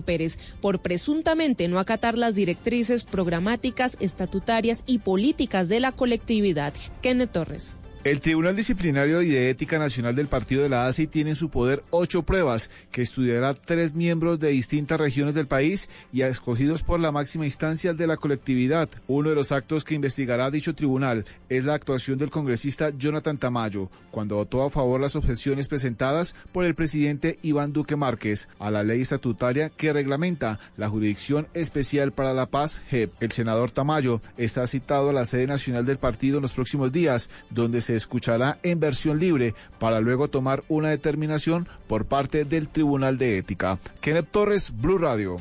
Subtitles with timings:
[0.00, 6.72] Pérez por presuntamente no acatar las directrices programáticas, estatutarias y políticas de la colectividad.
[7.02, 7.76] Kenneth Torres.
[8.04, 11.50] El Tribunal Disciplinario y de Ética Nacional del Partido de la ASI tiene en su
[11.50, 16.98] poder ocho pruebas que estudiará tres miembros de distintas regiones del país y escogidos por
[16.98, 18.88] la máxima instancia de la colectividad.
[19.06, 23.88] Uno de los actos que investigará dicho tribunal es la actuación del congresista Jonathan Tamayo
[24.10, 28.82] cuando votó a favor las objeciones presentadas por el presidente Iván Duque Márquez a la
[28.82, 33.12] ley estatutaria que reglamenta la Jurisdicción Especial para la Paz, JEP.
[33.20, 37.30] El senador Tamayo está citado a la sede nacional del partido en los próximos días,
[37.50, 43.18] donde se escuchará en versión libre para luego tomar una determinación por parte del Tribunal
[43.18, 43.78] de Ética.
[44.00, 45.36] Kenneth Torres, Blue Radio.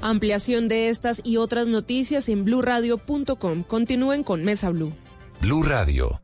[0.00, 3.62] Ampliación de estas y otras noticias en bluradio.com.
[3.62, 4.92] Continúen con Mesa Blue.
[5.40, 6.20] Blue Radio.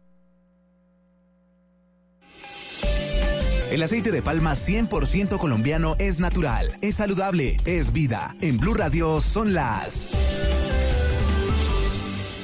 [3.70, 8.34] El aceite de palma 100% colombiano es natural, es saludable, es vida.
[8.41, 10.09] En Blue Radio son las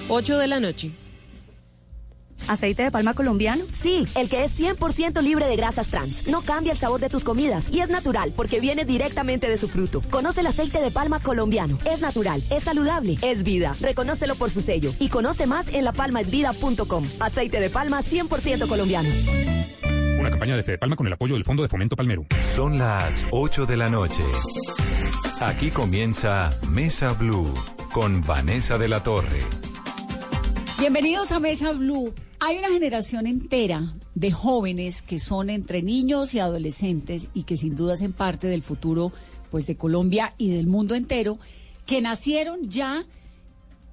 [0.09, 0.93] 8 de la noche.
[2.49, 3.65] ¿Aceite de palma colombiano?
[3.73, 6.27] Sí, el que es 100% libre de grasas trans.
[6.27, 9.69] No cambia el sabor de tus comidas y es natural porque viene directamente de su
[9.69, 10.01] fruto.
[10.11, 11.79] Conoce el aceite de palma colombiano.
[11.85, 13.75] Es natural, es saludable, es vida.
[13.81, 17.05] Reconócelo por su sello y conoce más en lapalmaesvida.com.
[17.21, 19.09] Aceite de palma 100% colombiano.
[20.19, 22.25] Una campaña de Fede Palma con el apoyo del Fondo de Fomento Palmero.
[22.41, 24.25] Son las 8 de la noche.
[25.41, 27.53] Aquí comienza Mesa Blue
[27.93, 29.64] con Vanessa de la Torre.
[30.77, 32.13] Bienvenidos a Mesa Blue.
[32.41, 37.77] Hay una generación entera de jóvenes que son entre niños y adolescentes y que sin
[37.77, 39.13] duda hacen parte del futuro
[39.53, 41.39] pues de Colombia y del mundo entero,
[41.87, 43.05] que nacieron ya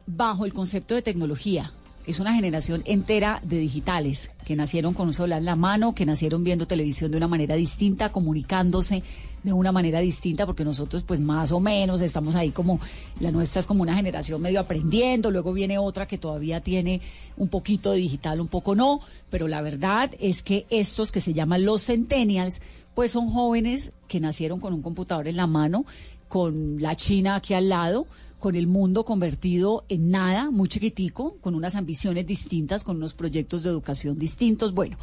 [0.07, 1.71] bajo el concepto de tecnología.
[2.07, 6.05] Es una generación entera de digitales que nacieron con un celular en la mano, que
[6.05, 9.03] nacieron viendo televisión de una manera distinta, comunicándose
[9.43, 12.79] de una manera distinta, porque nosotros pues más o menos estamos ahí como,
[13.19, 17.01] la nuestra es como una generación medio aprendiendo, luego viene otra que todavía tiene
[17.37, 21.33] un poquito de digital, un poco no, pero la verdad es que estos que se
[21.33, 22.61] llaman los centennials,
[22.95, 25.85] pues son jóvenes que nacieron con un computador en la mano,
[26.31, 28.07] con la China aquí al lado,
[28.39, 33.63] con el mundo convertido en nada, muy chiquitico, con unas ambiciones distintas, con unos proyectos
[33.63, 34.73] de educación distintos.
[34.73, 34.95] Bueno,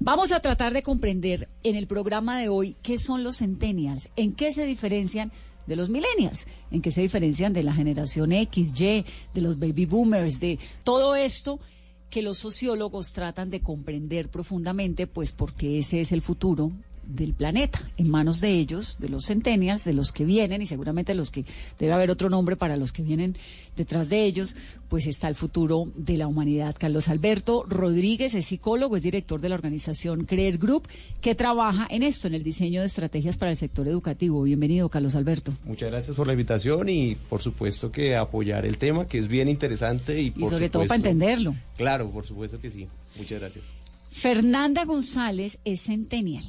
[0.00, 4.32] vamos a tratar de comprender en el programa de hoy qué son los centennials, en
[4.32, 5.30] qué se diferencian
[5.68, 9.04] de los millennials, en qué se diferencian de la generación X, Y,
[9.34, 11.60] de los baby boomers, de todo esto
[12.10, 16.72] que los sociólogos tratan de comprender profundamente, pues porque ese es el futuro
[17.04, 21.14] del planeta, en manos de ellos, de los centennials, de los que vienen y seguramente
[21.14, 21.44] los que
[21.78, 23.36] debe haber otro nombre para los que vienen
[23.76, 24.56] detrás de ellos,
[24.88, 26.76] pues está el futuro de la humanidad.
[26.78, 30.88] Carlos Alberto Rodríguez es psicólogo, es director de la organización Creer Group,
[31.20, 34.42] que trabaja en esto, en el diseño de estrategias para el sector educativo.
[34.42, 35.52] Bienvenido, Carlos Alberto.
[35.64, 39.48] Muchas gracias por la invitación y por supuesto que apoyar el tema, que es bien
[39.48, 41.54] interesante y, por y sobre todo para entenderlo.
[41.76, 42.86] Claro, por supuesto que sí.
[43.16, 43.64] Muchas gracias.
[44.10, 46.44] Fernanda González es centennial.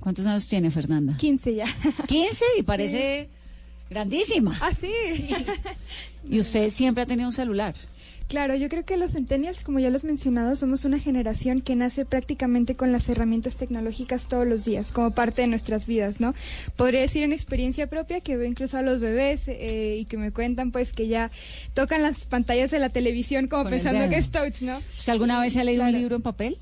[0.00, 1.16] ¿Cuántos años tiene Fernanda?
[1.18, 1.66] 15 ya.
[2.06, 3.28] 15 y parece
[3.88, 4.56] grandísima.
[4.60, 4.90] Ah, sí.
[6.28, 7.74] Y usted siempre ha tenido un celular.
[8.28, 11.74] Claro, yo creo que los centennials, como ya lo has mencionado, somos una generación que
[11.74, 16.34] nace prácticamente con las herramientas tecnológicas todos los días, como parte de nuestras vidas, ¿no?
[16.76, 20.30] Podría decir una experiencia propia que veo incluso a los bebés eh, y que me
[20.30, 21.30] cuentan, pues, que ya
[21.74, 24.76] tocan las pantallas de la televisión como Con pensando que es touch, ¿no?
[24.78, 25.94] ¿Usted alguna vez se ha leído Claro.
[25.96, 26.58] un libro en papel?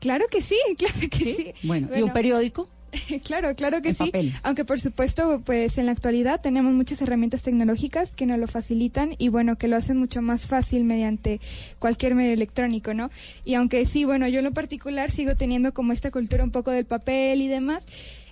[0.00, 1.54] Claro que sí, claro que sí.
[1.62, 2.68] Bueno, ¿y un periódico?
[3.24, 3.98] Claro, claro que sí.
[4.06, 4.32] papel.
[4.42, 9.10] Aunque por supuesto, pues en la actualidad tenemos muchas herramientas tecnológicas que nos lo facilitan
[9.18, 11.40] y bueno, que lo hacen mucho más fácil mediante
[11.78, 13.10] cualquier medio electrónico, ¿no?
[13.44, 16.70] Y aunque sí, bueno, yo en lo particular sigo teniendo como esta cultura un poco
[16.70, 17.84] del papel y demás.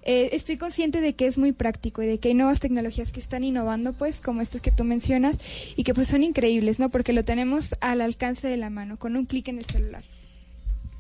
[0.06, 3.20] eh, estoy consciente de que es muy práctico y de que hay nuevas tecnologías que
[3.20, 5.38] están innovando, pues, como estas que tú mencionas,
[5.76, 6.90] y que pues son increíbles, ¿no?
[6.90, 10.04] Porque lo tenemos al alcance de la mano, con un clic en el celular.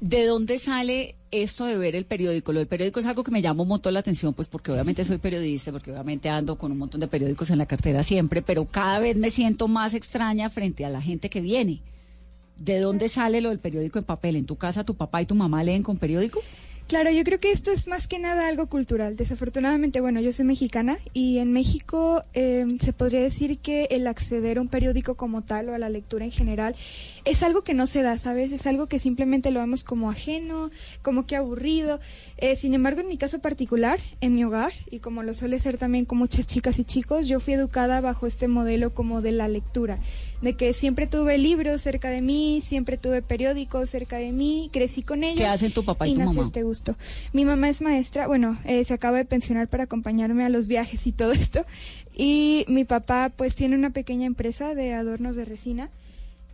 [0.04, 2.52] ¿De dónde sale esto de ver el periódico?
[2.52, 5.02] Lo del periódico es algo que me llama un montón la atención, pues porque obviamente
[5.02, 8.66] soy periodista, porque obviamente ando con un montón de periódicos en la cartera siempre, pero
[8.66, 11.80] cada vez me siento más extraña frente a la gente que viene.
[12.58, 14.36] ¿De dónde sale lo del periódico en papel?
[14.36, 16.42] ¿En tu casa tu papá y tu mamá leen con periódico?
[16.86, 19.16] Claro, yo creo que esto es más que nada algo cultural.
[19.16, 24.58] Desafortunadamente, bueno, yo soy mexicana y en México eh, se podría decir que el acceder
[24.58, 26.76] a un periódico como tal o a la lectura en general
[27.24, 28.52] es algo que no se da, ¿sabes?
[28.52, 30.70] Es algo que simplemente lo vemos como ajeno,
[31.00, 32.00] como que aburrido.
[32.36, 35.78] Eh, sin embargo, en mi caso particular, en mi hogar, y como lo suele ser
[35.78, 39.48] también con muchas chicas y chicos, yo fui educada bajo este modelo como de la
[39.48, 40.00] lectura,
[40.42, 45.02] de que siempre tuve libros cerca de mí, siempre tuve periódicos cerca de mí, crecí
[45.02, 45.38] con ellos.
[45.38, 46.46] ¿Qué hacen tu papá y tu nació mamá?
[46.46, 46.96] este gusto.
[47.32, 51.06] Mi mamá es maestra, bueno, eh, se acaba de pensionar para acompañarme a los viajes
[51.06, 51.64] y todo esto.
[52.16, 55.90] Y mi papá pues tiene una pequeña empresa de adornos de resina.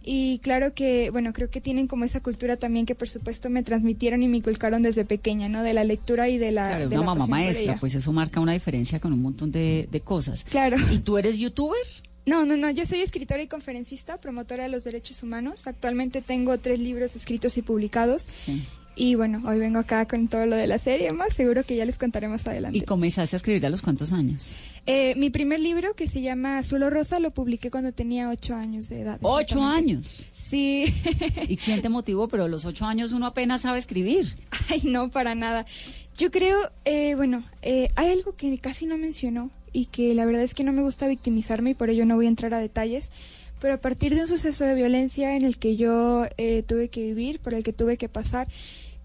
[0.02, 3.62] Y claro que, bueno, creo que tienen como esa cultura también que por supuesto me
[3.62, 5.62] transmitieron y me inculcaron desde pequeña, ¿no?
[5.62, 6.68] De la lectura y de la...
[6.68, 9.88] Claro, de una la mamá maestra, pues eso marca una diferencia con un montón de,
[9.90, 10.44] de cosas.
[10.44, 10.76] Claro.
[10.90, 11.80] ¿Y tú eres youtuber?
[12.24, 15.66] No, no, no, yo soy escritora y conferencista, promotora de los derechos humanos.
[15.66, 18.26] Actualmente tengo tres libros escritos y publicados.
[18.44, 18.62] Sí.
[18.96, 21.84] Y bueno, hoy vengo acá con todo lo de la serie, más seguro que ya
[21.84, 22.76] les contaré más adelante.
[22.78, 24.52] ¿Y comenzaste a escribir a los cuántos años?
[24.86, 28.54] Eh, mi primer libro, que se llama Azul o Rosa, lo publiqué cuando tenía ocho
[28.54, 29.18] años de edad.
[29.22, 30.26] ¡Ocho años!
[30.50, 30.92] Sí.
[31.48, 32.26] ¿Y quién te motivó?
[32.28, 34.36] Pero a los ocho años uno apenas sabe escribir.
[34.68, 35.64] Ay, no, para nada.
[36.18, 40.42] Yo creo, eh, bueno, eh, hay algo que casi no mencionó y que la verdad
[40.42, 43.10] es que no me gusta victimizarme y por ello no voy a entrar a detalles.
[43.60, 47.02] Pero a partir de un suceso de violencia en el que yo eh, tuve que
[47.02, 48.48] vivir, por el que tuve que pasar,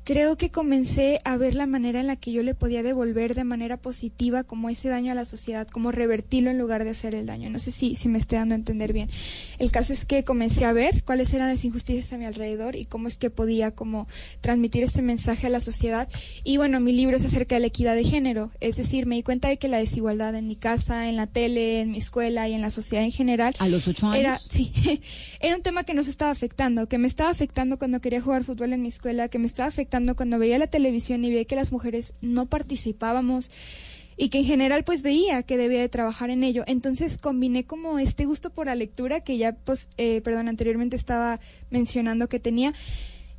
[0.05, 3.43] creo que comencé a ver la manera en la que yo le podía devolver de
[3.43, 7.25] manera positiva como ese daño a la sociedad, como revertirlo en lugar de hacer el
[7.25, 7.49] daño.
[7.49, 9.09] No sé si, si me estoy dando a entender bien.
[9.57, 12.85] El caso es que comencé a ver cuáles eran las injusticias a mi alrededor y
[12.85, 14.07] cómo es que podía como
[14.41, 16.07] transmitir ese mensaje a la sociedad.
[16.43, 19.23] Y bueno, mi libro es acerca de la equidad de género, es decir, me di
[19.23, 22.53] cuenta de que la desigualdad en mi casa, en la tele, en mi escuela y
[22.53, 24.19] en la sociedad en general ¿A los ocho años?
[24.19, 24.71] era, sí,
[25.39, 28.71] era un tema que nos estaba afectando, que me estaba afectando cuando quería jugar fútbol
[28.73, 31.71] en mi escuela, que me estaba afectando cuando veía la televisión y veía que las
[31.71, 33.49] mujeres no participábamos
[34.17, 36.63] y que en general pues veía que debía de trabajar en ello.
[36.67, 41.39] Entonces combiné como este gusto por la lectura que ya pues, eh, perdón, anteriormente estaba
[41.69, 42.73] mencionando que tenía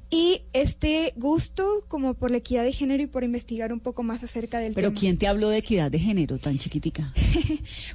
[0.09, 4.23] y este gusto como por la equidad de género y por investigar un poco más
[4.23, 5.01] acerca del ¿Pero tema.
[5.01, 7.13] quién te habló de equidad de género tan chiquitica?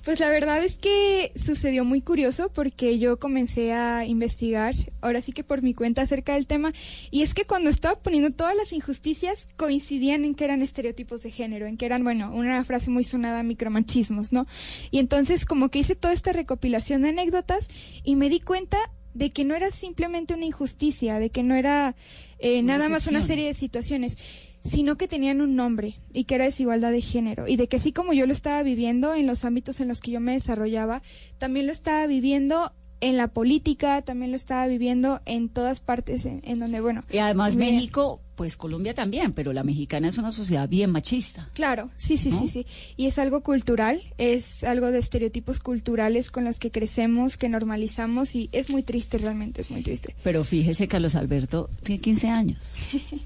[0.04, 5.32] Pues la verdad es que sucedió muy curioso porque yo comencé a investigar, ahora sí
[5.32, 6.74] que por mi cuenta, acerca del tema.
[7.12, 11.32] Y es que cuando estaba poniendo todas las injusticias, coincidían en que eran estereotipos de
[11.32, 14.48] género, en que eran, bueno, una frase muy sonada, micromachismos, ¿no?
[14.90, 17.68] Y entonces como que hice toda esta recopilación de anécdotas
[18.04, 18.78] y me di cuenta
[19.14, 21.96] de que no era simplemente una injusticia, de que no era
[22.40, 24.18] eh, nada más una serie de situaciones,
[24.64, 27.92] sino que tenían un nombre y que era desigualdad de género y de que así
[27.92, 31.02] como yo lo estaba viviendo en los ámbitos en los que yo me desarrollaba,
[31.40, 36.42] también lo estaba viviendo en la política, también lo estaba viviendo en todas partes en,
[36.44, 37.04] en donde, bueno.
[37.12, 41.48] Y además me- México, pues Colombia también, pero la mexicana es una sociedad bien machista.
[41.54, 42.40] Claro, sí, sí, ¿No?
[42.40, 42.66] sí, sí.
[42.98, 48.34] Y es algo cultural, es algo de estereotipos culturales con los que crecemos, que normalizamos
[48.34, 50.16] y es muy triste realmente, es muy triste.
[50.24, 52.78] Pero fíjese, Carlos Alberto tiene 15 años.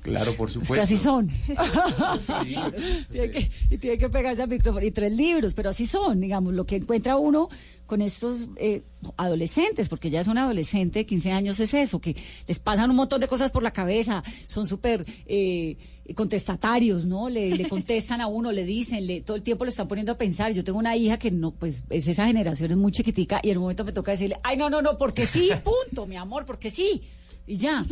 [0.01, 0.73] Claro, por Es supuesto.
[0.73, 1.29] que así son.
[3.11, 4.85] tiene que, y tiene que pegarse al micrófono.
[4.85, 7.47] Y tres libros, pero así son, digamos, lo que encuentra uno
[7.85, 8.83] con estos eh,
[9.17, 12.15] adolescentes, porque ya es un adolescente de 15 años, es eso, que
[12.47, 15.77] les pasan un montón de cosas por la cabeza, son súper eh,
[16.15, 17.29] contestatarios, ¿no?
[17.29, 20.17] Le, le contestan a uno, le dicen, le, todo el tiempo lo están poniendo a
[20.17, 20.53] pensar.
[20.53, 23.57] Yo tengo una hija que no, pues es esa generación, es muy chiquitica, y en
[23.57, 26.69] un momento me toca decirle, ay, no, no, no, porque sí, punto, mi amor, porque
[26.69, 27.03] sí.
[27.47, 27.85] Y ya.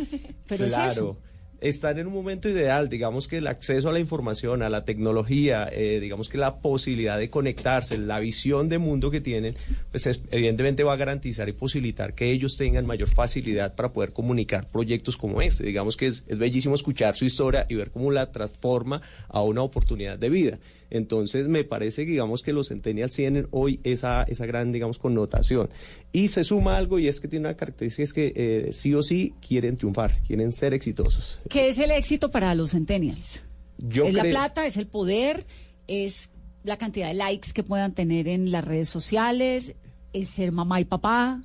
[0.48, 0.90] Pero es claro.
[0.90, 1.16] eso.
[1.64, 5.66] Están en un momento ideal, digamos que el acceso a la información, a la tecnología,
[5.72, 9.54] eh, digamos que la posibilidad de conectarse, la visión de mundo que tienen,
[9.90, 14.12] pues es- evidentemente va a garantizar y posibilitar que ellos tengan mayor facilidad para poder
[14.12, 15.64] comunicar proyectos como este.
[15.64, 19.00] Digamos que es, es bellísimo escuchar su historia y ver cómo la transforma
[19.30, 20.58] a una oportunidad de vida.
[20.94, 25.68] Entonces me parece que digamos que los centennials tienen hoy esa, esa gran digamos connotación.
[26.12, 29.02] Y se suma algo y es que tiene una característica es que eh, sí o
[29.02, 31.40] sí quieren triunfar, quieren ser exitosos.
[31.50, 33.42] ¿Qué es el éxito para los centennials?
[33.78, 35.46] Yo es la plata, es el poder,
[35.88, 36.30] es
[36.62, 39.74] la cantidad de likes que puedan tener en las redes sociales,
[40.12, 41.42] es ser mamá y papá.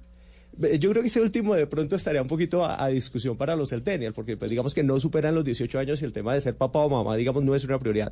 [0.79, 3.69] Yo creo que ese último de pronto estaría un poquito a, a discusión para los
[3.69, 6.55] centennials, porque pues digamos que no superan los 18 años y el tema de ser
[6.55, 8.11] papá o mamá, digamos, no es una prioridad.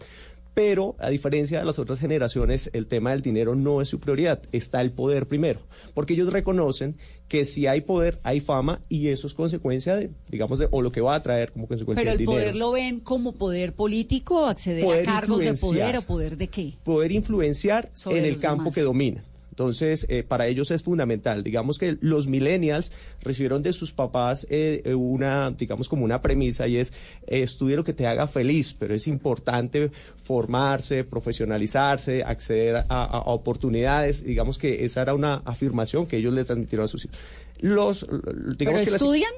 [0.53, 4.41] Pero a diferencia de las otras generaciones, el tema del dinero no es su prioridad,
[4.51, 5.59] está el poder primero,
[5.93, 6.95] porque ellos reconocen
[7.27, 10.91] que si hay poder, hay fama y eso es consecuencia de, digamos, de, o lo
[10.91, 12.39] que va a traer como consecuencia Pero el dinero.
[12.39, 16.47] poder lo ven como poder político, acceder Poder a cargos de poder o poder de
[16.47, 16.73] qué.
[16.83, 18.75] poder influenciar Sobre en el campo demás.
[18.75, 19.23] que domina.
[19.57, 21.41] Entonces, eh, para ellos es fundamental.
[21.41, 26.67] Digamos que los millennials recibieron de sus papás eh, eh, una, digamos, como una premisa
[26.67, 26.93] y es
[27.25, 29.89] eh, estudia lo que te haga feliz, pero es importante
[30.21, 34.23] formarse, profesionalizarse, acceder a, oportunidades.
[34.23, 37.17] Digamos que esa era una afirmación que ellos le transmitieron a sus hijos.
[37.57, 39.33] Los, ¿Pero digamos que las- estudian?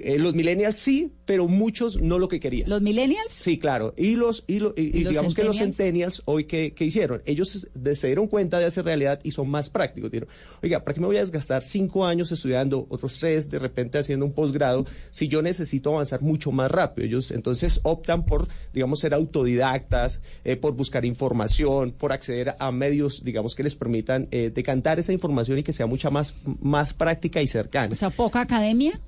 [0.00, 2.68] Eh, los millennials sí, pero muchos no lo que querían.
[2.70, 3.30] ¿Los millennials?
[3.30, 3.94] Sí, claro.
[3.96, 5.76] Y los y, lo- y- y los digamos que los centennials?
[6.16, 9.48] centennials hoy que, que hicieron, ellos se, se dieron cuenta de hacer realidad y son
[9.50, 10.10] más prácticos.
[10.10, 13.98] Dijeron, oiga, ¿para qué me voy a desgastar cinco años estudiando, otros tres de repente
[13.98, 17.06] haciendo un posgrado, si yo necesito avanzar mucho más rápido?
[17.06, 23.24] Ellos entonces optan por, digamos, ser autodidactas, eh, por buscar información, por acceder a medios,
[23.24, 27.42] digamos, que les permitan eh, decantar esa información y que sea mucha más, más práctica
[27.42, 29.00] y cercana O sea, poca academia.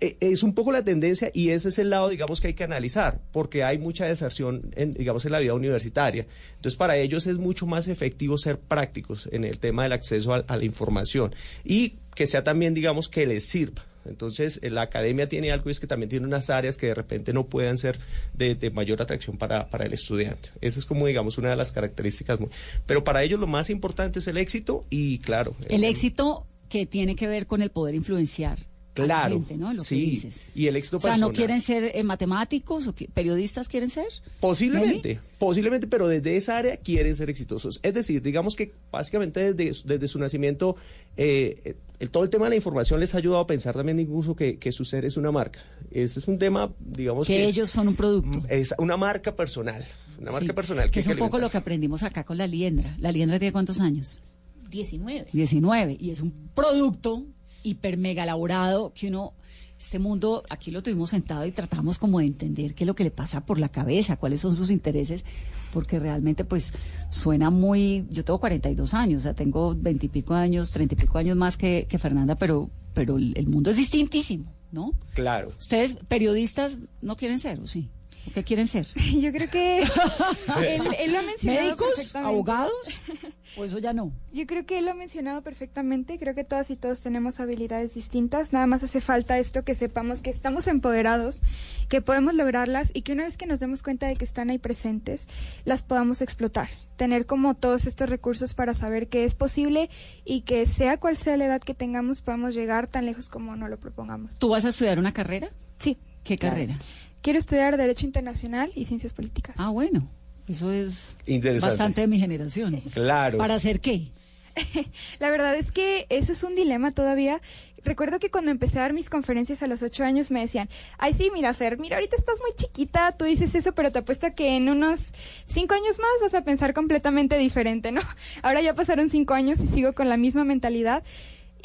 [0.00, 2.64] Eh, es un poco la tendencia y ese es el lado, digamos, que hay que
[2.64, 6.26] analizar, porque hay mucha deserción, en, digamos, en la vida universitaria.
[6.56, 10.38] Entonces, para ellos es mucho más efectivo ser prácticos en el tema del acceso a,
[10.46, 11.34] a la información
[11.64, 13.84] y que sea también, digamos, que les sirva.
[14.08, 16.94] Entonces, eh, la academia tiene algo y es que también tiene unas áreas que de
[16.94, 17.98] repente no puedan ser
[18.34, 20.50] de, de mayor atracción para, para el estudiante.
[20.60, 22.38] Esa es como, digamos, una de las características.
[22.38, 22.50] muy-
[22.86, 27.16] Pero para ellos lo más importante es el éxito y, claro, El éxito que tiene
[27.16, 28.58] que ver con el poder influenciar.
[29.02, 29.72] A la Claro, gente, ¿no?
[29.72, 30.44] Lo que sí, dices.
[30.54, 31.36] y el éxito O sea, ¿no personal.
[31.36, 34.06] quieren ser eh, matemáticos o que- periodistas quieren ser?
[34.40, 37.80] Posiblemente, posiblemente, pero desde esa área quieren ser exitosos.
[37.82, 40.76] Es decir, digamos que básicamente desde, desde su nacimiento,
[41.16, 44.36] eh, el- todo el tema de la información les ha ayudado a pensar también incluso
[44.36, 45.60] que, que su ser es una marca.
[45.90, 47.44] Ese es un tema, digamos Que que...
[47.46, 48.42] ellos son un producto.
[48.48, 49.84] Es una marca personal,
[50.20, 50.90] una marca Sí, personal.
[50.90, 52.96] Que es un poco lo que aprendimos acá con la liendra.
[52.98, 54.22] La liendra tiene cuántos años?
[54.70, 55.28] 19.
[55.32, 55.96] 19.
[56.00, 57.24] Y es un producto
[57.66, 59.34] hiper mega elaborado que uno,
[59.78, 63.04] este mundo, aquí lo tuvimos sentado y tratamos como de entender qué es lo que
[63.04, 65.24] le pasa por la cabeza, cuáles son sus intereses,
[65.72, 66.72] porque realmente pues
[67.10, 70.98] suena muy, yo tengo 42 años, o sea, tengo 20 y pico años, 30 y
[70.98, 74.92] pico años más que, que Fernanda, pero, pero el, mundo es distintísimo, ¿no?
[75.14, 75.52] Claro.
[75.58, 77.90] Ustedes, periodistas, no quieren ser, ¿o sí?
[78.28, 78.86] ¿O qué quieren ser?
[79.20, 82.14] Yo creo que él, él lo ha mencionado ¿Médicos?
[82.16, 82.72] ¿Abogados?
[83.56, 84.12] ¿O eso ya no?
[84.32, 86.18] Yo creo que él lo ha mencionado perfectamente.
[86.18, 88.52] Creo que todas y todos tenemos habilidades distintas.
[88.52, 91.40] Nada más hace falta esto que sepamos que estamos empoderados,
[91.88, 94.58] que podemos lograrlas y que una vez que nos demos cuenta de que están ahí
[94.58, 95.26] presentes,
[95.64, 96.68] las podamos explotar.
[96.96, 99.88] Tener como todos estos recursos para saber que es posible
[100.24, 103.70] y que sea cual sea la edad que tengamos, podemos llegar tan lejos como nos
[103.70, 104.36] lo propongamos.
[104.38, 105.50] ¿Tú vas a estudiar una carrera?
[105.78, 105.96] Sí.
[106.24, 106.56] ¿Qué Claro.
[106.56, 106.78] carrera?
[107.26, 109.56] Quiero estudiar Derecho Internacional y Ciencias Políticas.
[109.58, 110.08] Ah, bueno.
[110.46, 111.70] Eso es Interesante.
[111.72, 112.80] bastante de mi generación.
[112.94, 113.38] Claro.
[113.38, 114.12] ¿Para hacer qué?
[115.18, 117.40] La verdad es que eso es un dilema todavía.
[117.82, 120.68] Recuerdo que cuando empecé a dar mis conferencias a los ocho años me decían,
[120.98, 124.32] ay sí, mira Fer, mira ahorita estás muy chiquita, tú dices eso, pero te apuesto
[124.36, 125.00] que en unos
[125.48, 128.02] cinco años más vas a pensar completamente diferente, ¿no?
[128.42, 131.02] Ahora ya pasaron cinco años y sigo con la misma mentalidad.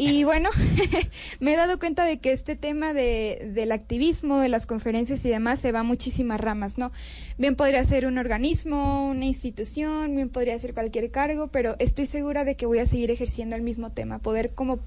[0.02, 0.50] Y bueno,
[1.40, 5.30] me he dado cuenta de que este tema de, del activismo, de las conferencias y
[5.30, 6.92] demás se va a muchísimas ramas, ¿no?
[7.38, 12.46] Bien podría ser un organismo, una institución, bien podría ser cualquier cargo, pero estoy segura
[12.46, 14.80] de que voy a seguir ejerciendo el mismo tema, poder como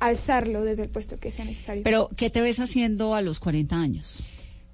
[0.00, 1.82] alzarlo desde el puesto que sea necesario.
[1.82, 4.22] Pero, ¿qué te ves haciendo a los 40 años?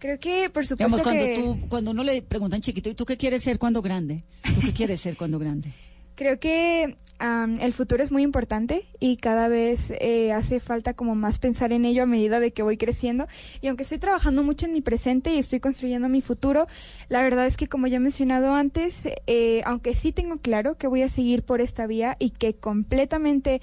[0.01, 1.35] Creo que, por supuesto Digamos, cuando, que...
[1.37, 4.25] tú, cuando uno le preguntan chiquito, ¿y tú qué quieres ser cuando grande?
[4.43, 5.71] ¿Tú qué quieres ser cuando grande?
[6.15, 11.17] Creo que am, el futuro es muy importante y cada vez eh, hace falta como
[11.17, 13.27] más pensar en ello a medida de que voy creciendo.
[13.61, 16.69] Y aunque estoy trabajando mucho en mi presente y estoy construyendo mi futuro,
[17.09, 20.87] la verdad es que como ya he mencionado antes, eh, aunque sí tengo claro que
[20.87, 23.61] voy a seguir por esta vía y que completamente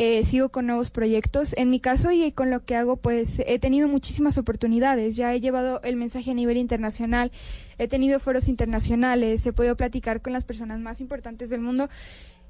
[0.00, 1.54] eh, sigo con nuevos proyectos.
[1.58, 5.16] En mi caso y con lo que hago, pues he tenido muchísimas oportunidades.
[5.16, 7.32] Ya he llevado el mensaje a nivel internacional,
[7.78, 11.88] he tenido foros internacionales, he podido platicar con las personas más importantes del mundo.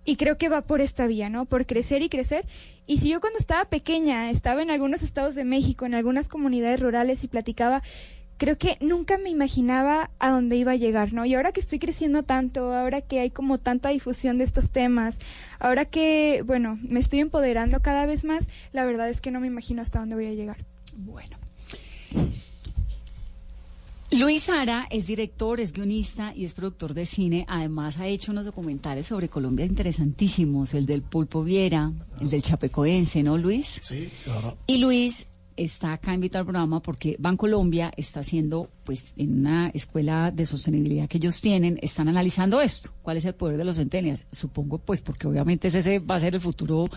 [0.04, 1.46] Y creo que va por esta vía, ¿no?
[1.46, 2.46] Por crecer y crecer.
[2.86, 6.80] Y si yo cuando estaba pequeña estaba en algunos estados de México, en algunas comunidades
[6.80, 7.82] rurales y platicaba,
[8.38, 11.26] creo que nunca me imaginaba a dónde iba a llegar, ¿no?
[11.26, 15.16] Y ahora que estoy creciendo tanto, ahora que hay como tanta difusión de estos temas,
[15.58, 19.48] ahora que, bueno, me estoy empoderando cada vez más, la verdad es que no me
[19.48, 20.64] imagino hasta dónde voy a llegar.
[20.96, 21.36] Bueno.
[24.10, 27.44] Luis Sara es director, es guionista y es productor de cine.
[27.46, 33.22] Además ha hecho unos documentales sobre Colombia interesantísimos, el del Pulpo Viera, el del Chapecoense,
[33.22, 33.78] ¿no, Luis?
[33.82, 34.56] Sí, claro.
[34.66, 35.26] Y Luis
[35.58, 41.08] está acá invitado al programa porque Bancolombia está haciendo, pues, en una escuela de sostenibilidad
[41.08, 42.90] que ellos tienen, están analizando esto.
[43.02, 44.24] ¿Cuál es el poder de los centenias?
[44.30, 46.88] Supongo, pues, porque obviamente ese va a ser el futuro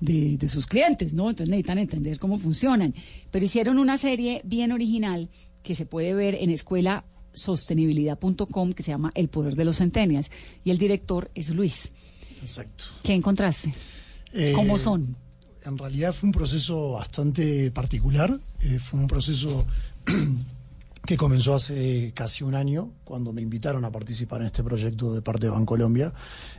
[0.00, 1.30] de, de sus clientes, ¿no?
[1.30, 2.94] Entonces necesitan entender cómo funcionan.
[3.30, 5.28] Pero hicieron una serie bien original
[5.62, 10.30] que se puede ver en escuela sostenibilidad.com que se llama El poder de los centenias
[10.64, 11.90] y el director es Luis.
[12.42, 12.84] Exacto.
[13.02, 13.72] ¿Qué encontraste?
[14.32, 15.16] Eh, ¿Cómo son?
[15.68, 19.66] En realidad fue un proceso bastante particular, eh, fue un proceso
[21.04, 25.20] que comenzó hace casi un año, cuando me invitaron a participar en este proyecto de
[25.20, 26.14] parte de Bancolombia.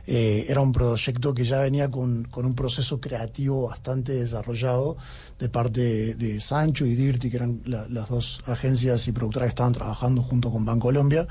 [0.06, 4.96] Eh, era un proyecto que ya venía con, con, un proceso creativo bastante desarrollado
[5.40, 9.72] de parte de, Sancho y Dirty, que eran las dos agencias y productoras que estaban
[9.72, 11.26] trabajando junto con Bancolombia.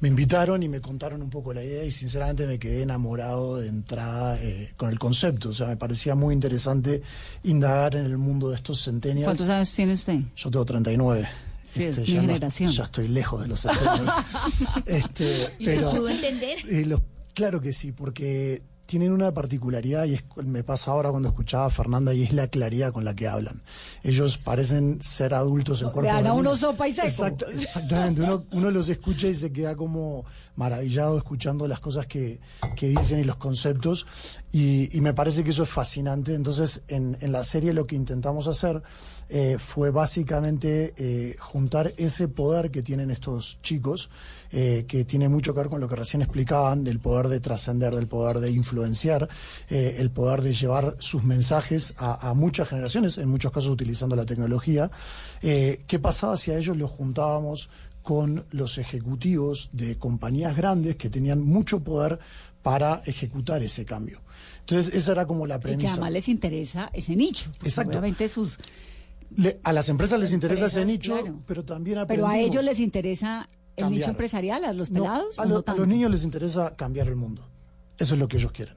[0.00, 3.68] Me invitaron y me contaron un poco la idea y sinceramente me quedé enamorado de
[3.68, 5.50] entrada eh, con el concepto.
[5.50, 7.02] O sea, me parecía muy interesante
[7.44, 9.26] indagar en el mundo de estos centenias.
[9.26, 10.20] ¿Cuántos años tiene usted?
[10.36, 11.28] Yo tengo 39.
[11.66, 12.72] Sí, es este, mi generación.
[12.72, 14.14] ya estoy lejos de los años.
[14.86, 16.58] este, pero, pudo entender?
[17.34, 21.70] claro que sí, porque tienen una particularidad y es, me pasa ahora cuando escuchaba a
[21.70, 23.62] Fernanda y es la claridad con la que hablan.
[24.02, 26.10] Ellos parecen ser adultos en cuerpo.
[26.10, 27.28] a uno sopa y seco.
[27.52, 30.24] exactamente, uno, uno, los escucha y se queda como
[30.56, 32.40] maravillado escuchando las cosas que,
[32.74, 34.08] que dicen y los conceptos
[34.52, 36.34] y, y, me parece que eso es fascinante.
[36.34, 38.82] Entonces, en, en la serie lo que intentamos hacer
[39.32, 44.10] eh, fue básicamente eh, juntar ese poder que tienen estos chicos,
[44.50, 47.94] eh, que tiene mucho que ver con lo que recién explicaban, del poder de trascender,
[47.94, 49.28] del poder de influenciar,
[49.68, 54.90] el poder de llevar sus mensajes a, muchas generaciones, en muchos casos utilizando la tecnología.
[55.40, 57.70] ¿Qué pasaba si a ellos los juntábamos
[58.02, 62.18] con los ejecutivos de compañías grandes que tenían mucho poder
[62.62, 64.20] para ejecutar ese cambio?
[64.60, 65.82] Entonces, esa era como la premisa.
[65.82, 67.50] Y que además les interesa ese nicho.
[67.62, 67.90] Exacto.
[67.90, 68.58] Obviamente sus
[69.62, 73.90] a las empresas les interesa ese nicho, pero también Pero a ellos les interesa el
[73.90, 75.38] nicho empresarial, a los pelados.
[75.38, 77.48] a, los niños les interesa cambiar el mundo.
[77.98, 78.76] Eso es lo que ellos quieren.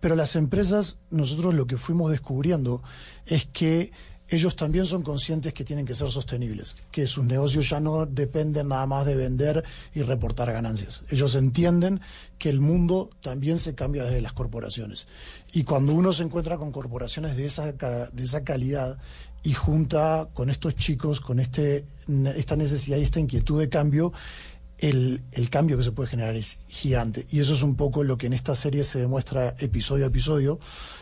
[0.00, 2.82] Pero las empresas, nosotros lo que fuimos descubriendo
[3.24, 3.92] es que
[4.28, 8.68] ellos también son conscientes que tienen que ser sostenibles, que sus negocios ya no dependen
[8.68, 9.64] nada más de vender
[9.94, 11.04] y reportar ganancias.
[11.10, 12.00] Ellos entienden
[12.38, 15.06] que el mundo también se cambia desde las corporaciones.
[15.52, 18.98] Y cuando uno se encuentra con corporaciones de esa, de esa calidad,
[19.46, 21.84] y junta con estos chicos, con este,
[22.34, 24.12] esta necesidad y esta inquietud de cambio,
[24.78, 27.26] el, el, cambio que se puede generar es gigante.
[27.30, 30.58] Y eso es un poco lo que en esta serie se demuestra episodio a episodio,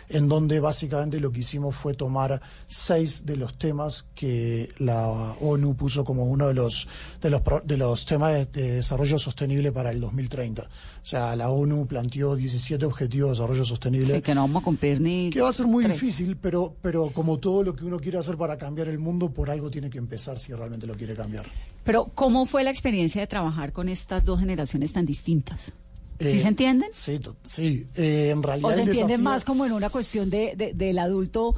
[0.08, 5.06] en donde básicamente lo que hicimos fue tomar seis de los temas que la
[5.40, 6.88] ONU puso como uno de los,
[7.20, 10.62] de los, de los temas de, desarrollo sostenible para el 2030.
[10.62, 14.23] O sea, la ONU planteó 17 objetivos de desarrollo sostenible.
[14.23, 15.30] que no vamos a cumplir ni.
[15.30, 18.37] Que va a ser muy difícil, pero, pero como todo lo que uno quiere hacer
[18.37, 21.44] para cambiar el mundo, por algo tiene que empezar si realmente lo quiere cambiar.
[21.84, 25.73] Pero, ¿cómo fue la experiencia de trabajar con estas dos generaciones tan distintas?
[26.21, 26.88] ¿Sí eh, se entienden?
[26.92, 27.87] Sí, sí.
[27.97, 28.71] Eh, en realidad.
[28.71, 31.54] ¿O se entienden más como en una cuestión de, del adulto?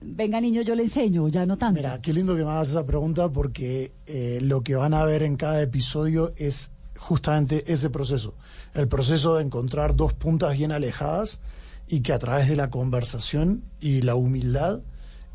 [0.00, 1.76] Venga, niño, yo le enseño, ya no tanto.
[1.76, 5.22] Mira, qué lindo que me hagas esa pregunta porque eh, lo que van a ver
[5.22, 8.34] en cada episodio es justamente ese proceso.
[8.74, 11.40] El proceso de encontrar dos puntas bien alejadas
[11.88, 14.80] y que a través de la conversación y la humildad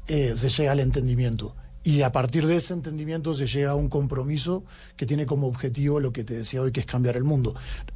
[0.08, 1.56] se llega al entendimiento.
[1.84, 4.64] Y a partir de ese entendimiento se llega a un compromiso
[4.96, 7.56] que tiene como objetivo lo que te decía hoy, que es cambiar el mundo.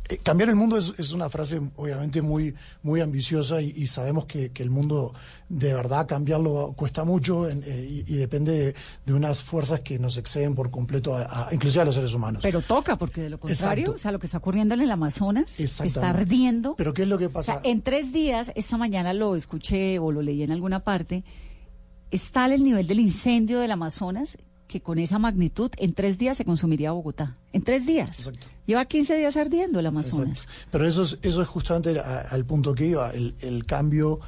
[0.10, 4.52] Eh, cambiar el mundo es, es, una frase obviamente muy, muy ambiciosa y, sabemos que,
[4.52, 5.13] que, el mundo
[5.47, 10.69] de verdad cambiarlo cuesta mucho eh, y, depende de, unas fuerzas que nos exceden por
[10.69, 12.41] completo, a, inclusive a los seres humanos.
[12.43, 15.60] Pero toca, porque de lo contrario, o sea, lo que está ocurriendo en el Amazonas
[15.60, 16.76] está ardiendo.
[16.76, 17.62] Pero ¿qué es lo que pasa?
[17.63, 21.23] en tres días, esta mañana lo escuché o lo leí en alguna parte
[22.12, 26.38] es tal el nivel del incendio del Amazonas que con esa magnitud en tres días
[26.38, 27.38] se consumiría Bogotá.
[27.54, 28.20] En tres días.
[28.20, 28.48] Exacto.
[28.65, 30.46] Lleva 15 días ardiendo el Amazonas.
[30.72, 33.12] Pero eso es, eso es justamente al punto que iba.
[33.12, 34.20] El, el cambio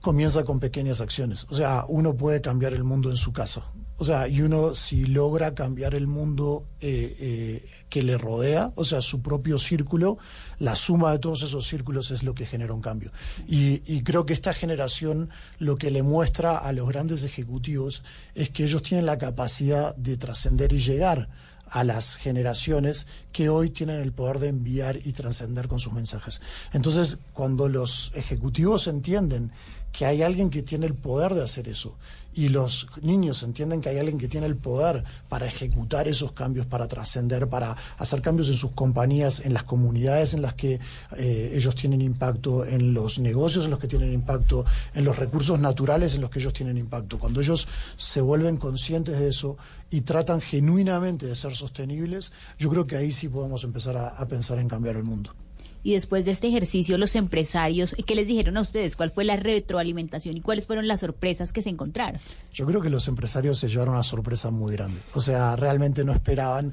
[0.00, 1.46] comienza con pequeñas acciones.
[1.50, 3.64] O sea, uno puede cambiar el mundo en su casa.
[4.02, 8.84] O sea, y uno si logra cambiar el mundo eh, eh, que le rodea, o
[8.84, 10.18] sea, su propio círculo,
[10.58, 13.12] la suma de todos esos círculos es lo que genera un cambio.
[13.46, 18.02] Y, creo que esta generación lo que le muestra a los grandes ejecutivos
[18.34, 21.28] es que ellos tienen la capacidad de trascender y llegar
[21.68, 26.42] a las generaciones que hoy tienen el poder de enviar y trascender con sus mensajes.
[26.72, 29.52] Entonces, cuando los ejecutivos entienden
[29.92, 31.96] que hay alguien que tiene el poder de hacer eso
[32.34, 36.66] y los niños entienden que hay alguien que tiene el poder para ejecutar esos cambios,
[36.66, 40.80] para trascender, para hacer cambios en sus compañías, en las comunidades en las que
[41.16, 44.64] eh, ellos tienen impacto, en los negocios en los que tienen impacto,
[44.94, 47.18] en los recursos naturales en los que ellos tienen impacto.
[47.18, 49.56] Cuando ellos se vuelven conscientes de eso
[49.90, 54.58] y tratan genuinamente de ser sostenibles, yo creo que ahí sí podemos empezar a pensar
[54.58, 55.34] en cambiar el mundo
[55.82, 58.96] y después de este ejercicio los empresarios, ¿qué les dijeron a ustedes?
[58.96, 62.20] ¿Cuál fue la retroalimentación y cuáles fueron las sorpresas que se encontraron?
[62.52, 65.00] Yo creo que los empresarios se llevaron una sorpresa muy grande.
[65.14, 66.72] O sea, realmente no esperaban.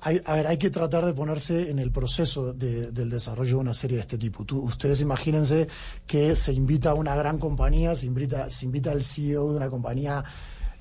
[0.00, 3.74] Hay, a ver, hay que tratar de ponerse en el proceso del desarrollo de una
[3.74, 4.46] serie de este tipo.
[4.56, 5.68] ustedes imagínense
[6.06, 9.68] que se invita a una gran compañía, se invita, se invita al CEO de una
[9.68, 10.24] compañía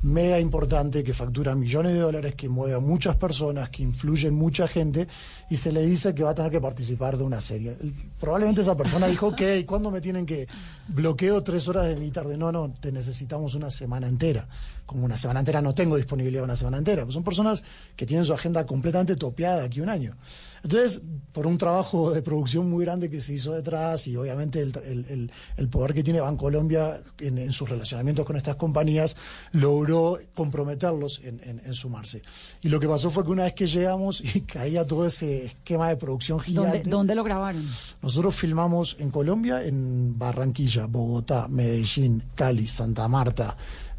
[0.03, 4.35] mega importante que factura millones de dólares, que mueve a muchas personas, que influye en
[4.35, 5.07] mucha gente
[5.49, 7.77] y se le dice que va a tener que participar de una serie.
[8.19, 10.47] Probablemente esa persona dijo, ok, ¿cuándo me tienen que
[10.89, 12.37] bloqueo tres horas de mi tarde?
[12.37, 14.47] No, no, te necesitamos una semana entera.
[14.85, 17.03] Como una semana entera no tengo disponibilidad una semana entera.
[17.03, 17.63] Pues son personas
[17.95, 20.17] que tienen su agenda completamente topeada aquí un año.
[20.63, 21.01] Entonces,
[21.33, 25.05] por un trabajo de producción muy grande que se hizo detrás y obviamente el, el-
[25.09, 29.17] el- el poder que tiene Bancolombia en, en sus relacionamientos con estas compañías,
[29.51, 32.21] logró comprometerlos en, en- en sumarse.
[32.61, 35.89] Y lo que pasó fue que una vez que llegamos y caía todo ese esquema
[35.89, 36.77] de producción gigante.
[36.79, 37.67] ¿Dónde, dónde lo grabaron?
[38.01, 43.57] Nosotros filmamos en Colombia, en Barranquilla, Bogotá, Medellín, Cali, Santa Marta.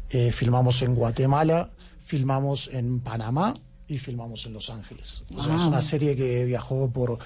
[0.09, 1.69] eh, filmamos en Guatemala,
[2.03, 3.53] filmamos en Panamá
[3.87, 5.23] y filmamos en Los Ángeles.
[5.35, 5.61] O sea, Wow.
[5.61, 7.19] es una serie que viajó por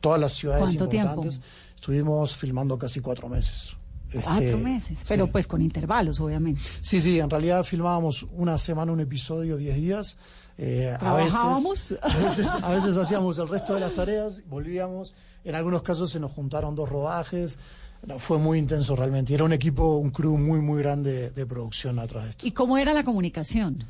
[0.00, 1.34] todas las ciudades ¿Cuánto importantes.
[1.40, 1.46] tiempo?
[1.74, 3.76] Estuvimos filmando casi cuatro meses.
[4.12, 4.98] Cuatro Este, meses.
[5.08, 6.60] Pero pues con intervalos, obviamente.
[6.80, 10.16] Sí, sí, en realidad filmábamos una semana, un episodio, diez días.
[10.58, 11.94] Eh, a veces, ¿Trabajábamos?
[12.00, 15.12] a veces, a veces hacíamos el resto de las tareas, volvíamos.
[15.44, 17.58] En algunos casos se nos juntaron dos rodajes.
[18.06, 19.34] No, fue muy intenso realmente.
[19.34, 22.46] Era un equipo, un crew muy, muy grande de producción atrás de esto.
[22.46, 23.84] ¿Y cómo era la comunicación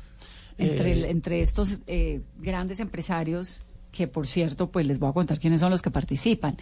[0.57, 5.13] entre, Eh, el- entre estos eh, grandes empresarios, que por cierto, pues les voy a
[5.13, 6.57] contar quiénes son los que participan?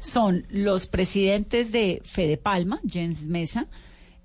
[0.00, 3.66] Son los presidentes de Fede Palma, Jens Mesa,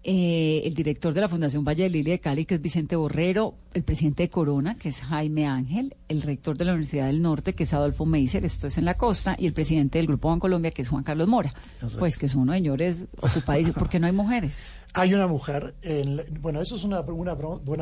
[0.03, 3.55] eh, el director de la Fundación Valle de Lili de Cali, que es Vicente Borrero,
[3.73, 7.53] el presidente de Corona, que es Jaime Ángel, el rector de la Universidad del Norte,
[7.53, 10.71] que es Adolfo Meiser, esto es en la costa, y el presidente del Grupo Bancolombia,
[10.71, 11.53] que es Juan Carlos Mora.
[11.99, 14.67] Pues que son unos señores ocupadísimos, porque no hay mujeres.
[14.99, 17.35] Hay una mujer, en bueno, eso es una, buena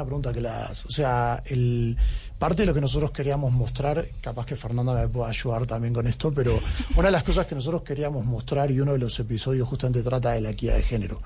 [0.03, 0.85] pregunta que la das.
[0.85, 1.95] O sea, el,
[2.37, 6.07] parte de lo que nosotros queríamos mostrar, capaz que Fernanda me pueda ayudar también con
[6.07, 6.59] esto, pero
[6.97, 10.31] una de las cosas que nosotros queríamos mostrar y uno de los episodios justamente trata
[10.33, 11.21] de la equidad de género.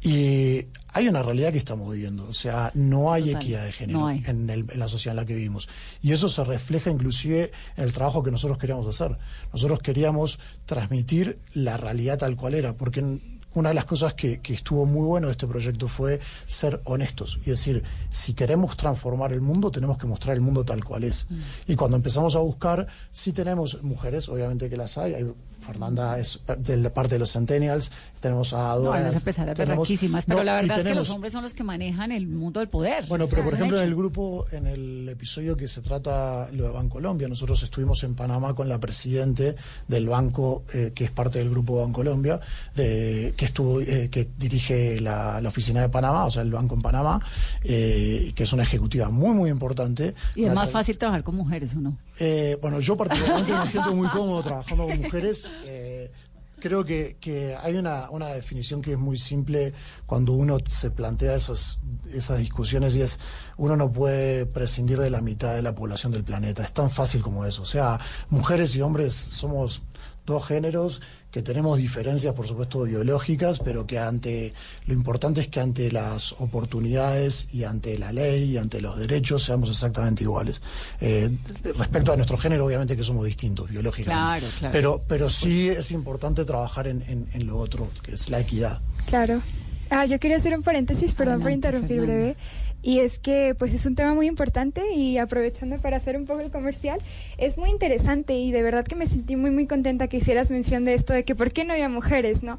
[0.00, 3.98] Y hay una realidad que estamos viviendo, o sea, no hay Total, equidad de género
[4.00, 4.10] no.
[4.10, 5.68] En, el- en la sociedad en la que vivimos.
[6.02, 9.16] Y eso se refleja inclusive en el trabajo que nosotros queríamos hacer.
[9.52, 13.20] Nosotros queríamos transmitir la realidad tal cual era, porque
[13.58, 17.38] una de las cosas que, que estuvo muy bueno de este proyecto fue ser honestos
[17.44, 21.26] y decir, si queremos transformar el mundo, tenemos que mostrar el mundo tal cual es.
[21.66, 25.32] Y cuando empezamos a buscar, sí tenemos mujeres, obviamente que las hay, hay
[25.72, 29.00] Fernanda es de la parte de los Centennials, tenemos a No, Dora.
[29.00, 29.86] las empresarias tenemos-
[30.26, 32.68] pero no, la verdad es que los hombres son los que manejan el mundo del
[32.70, 33.04] poder.
[33.06, 36.70] bueno, pero por ejemplo en el grupo, en el episodio que se trata lo de
[36.70, 41.50] Bancolombia, nosotros estuvimos en Panamá con la presidente del banco eh, que es parte del
[41.50, 42.40] grupo Bancolombia,
[42.74, 46.74] de, que estuvo, eh, que dirige la, la oficina de Panamá, o sea el banco
[46.76, 47.20] en Panamá,
[47.62, 50.14] eh, que es una ejecutiva muy muy importante.
[50.34, 51.96] Y es más fácil trabajar con mujeres, ¿o no?
[52.20, 55.48] eh, bueno, yo particularmente me siento muy cómodo trabajando con mujeres.
[55.64, 56.10] Eh,
[56.58, 59.72] creo que, que hay una, una definición que es muy simple
[60.06, 61.80] cuando uno se plantea esos,
[62.12, 63.18] esas discusiones y es,
[63.56, 66.64] uno no puede prescindir de la mitad de la población del planeta.
[66.64, 67.62] Es tan fácil como eso.
[67.62, 67.98] O sea,
[68.30, 69.82] mujeres y hombres somos
[70.26, 74.54] dos géneros que tenemos diferencias, por supuesto, biológicas, pero que ante
[74.86, 79.44] lo importante es que ante las oportunidades y ante la ley y ante los derechos
[79.44, 80.62] seamos exactamente iguales.
[81.00, 81.30] Eh,
[81.76, 84.40] respecto a nuestro género, obviamente que somos distintos biológicamente.
[84.40, 84.72] Claro, claro.
[84.72, 88.80] Pero, pero sí es importante trabajar en, en- en lo otro, que es la equidad.
[89.06, 89.42] Claro.
[89.90, 92.14] Ah, yo quería hacer un paréntesis, perdón por interrumpir Fernanda.
[92.14, 92.36] breve.
[92.82, 96.40] Y es que pues es un tema muy importante y aprovechando para hacer un poco
[96.40, 97.00] el comercial,
[97.36, 100.84] es muy interesante y de verdad que me sentí muy muy contenta que hicieras mención
[100.84, 102.58] de esto, de que por qué no había mujeres, ¿no?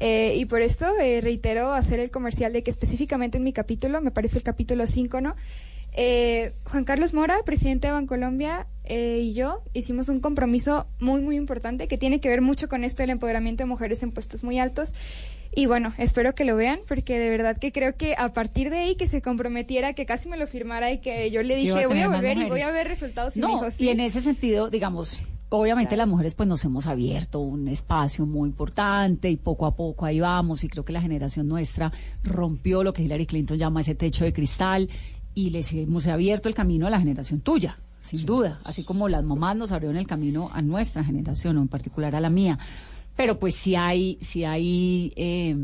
[0.00, 4.00] Eh, y por esto eh, reitero hacer el comercial de que específicamente en mi capítulo,
[4.00, 5.36] me parece el capítulo 5, ¿no?
[5.92, 11.36] Eh, Juan Carlos Mora, presidente de Bancolombia, eh, y yo hicimos un compromiso muy, muy
[11.36, 14.58] importante que tiene que ver mucho con esto del empoderamiento de mujeres en puestos muy
[14.58, 14.94] altos.
[15.52, 18.78] Y bueno, espero que lo vean porque de verdad que creo que a partir de
[18.78, 21.86] ahí que se comprometiera, que casi me lo firmara y que yo le a dije
[21.86, 22.48] voy a volver y mujeres".
[22.48, 23.84] voy a ver resultados no, sí.
[23.84, 28.48] y en ese sentido, digamos, obviamente las mujeres pues nos hemos abierto un espacio muy
[28.48, 32.92] importante y poco a poco ahí vamos y creo que la generación nuestra rompió lo
[32.92, 34.88] que Hillary Clinton llama ese techo de cristal
[35.34, 37.78] y les hemos abierto el camino a la generación tuya.
[38.02, 41.68] Sin duda, así como las mamás nos abrieron el camino a nuestra generación, o en
[41.68, 42.58] particular a la mía.
[43.20, 45.54] Pero pues sí hay, sí hay eh,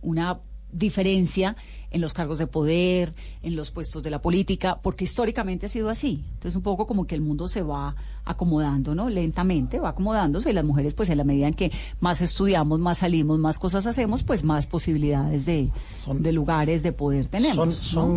[0.00, 0.40] una
[0.78, 1.56] diferencia
[1.90, 5.88] en los cargos de poder, en los puestos de la política, porque históricamente ha sido
[5.88, 6.22] así.
[6.34, 9.08] Entonces un poco como que el mundo se va acomodando, ¿no?
[9.08, 12.98] Lentamente va acomodándose y las mujeres pues en la medida en que más estudiamos, más
[12.98, 15.70] salimos, más cosas hacemos, pues más posibilidades de,
[16.12, 17.54] de lugares de poder tenemos.
[17.56, 17.72] Son, ¿no?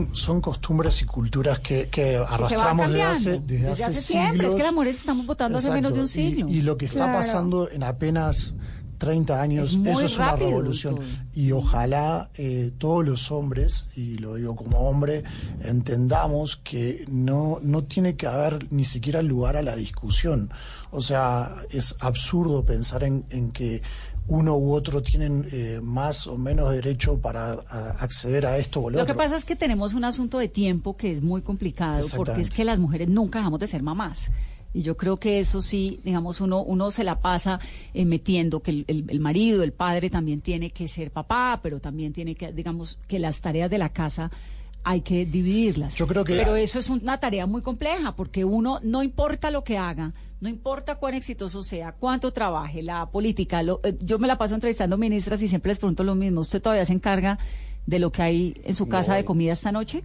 [0.07, 3.83] son, son costumbres y culturas que, que Que se va arrastramos desde cambiando, hace, desde
[3.85, 4.27] hace siempre.
[4.29, 4.55] Es siglos.
[4.55, 6.21] que las mujeres estamos votando hace menos de un Exacto.
[6.27, 6.49] Y- siglo.
[6.49, 7.19] Y, lo que está Claro.
[7.19, 8.55] pasando en apenas
[8.99, 10.99] 30 años, Es eso es una revolución.
[11.33, 15.23] Y ojalá eh, todos los hombres, y lo digo como hombre,
[15.61, 20.51] entendamos que no, no tiene que haber ni siquiera lugar a la discusión.
[20.91, 23.81] O sea, es absurdo pensar en, en que
[24.27, 28.89] uno u otro tienen eh, más o menos derecho para a- acceder a esto o
[28.91, 32.05] lo, Lo que pasa es que tenemos un asunto de tiempo que es muy complicado
[32.15, 34.29] porque es que las mujeres nunca dejamos de ser mamás.
[34.73, 37.59] Y yo creo que eso sí, digamos, uno, uno se la pasa
[37.93, 41.79] eh, metiendo que el, el- el marido, el padre también tiene que ser papá, pero
[41.79, 44.29] también tiene que, digamos, que las tareas de la casa
[44.83, 45.95] hay que dividirlas.
[45.95, 49.63] Yo creo que- Pero eso es una tarea muy compleja porque uno, no importa lo
[49.63, 54.27] que haga, no importa cuán exitoso sea, cuánto trabaje, la política, lo- eh, yo me
[54.27, 57.39] la paso entrevistando ministras y siempre les pregunto lo mismo, ¿usted todavía se encarga
[57.87, 60.03] de lo que hay en su casa No, de y- comida esta noche?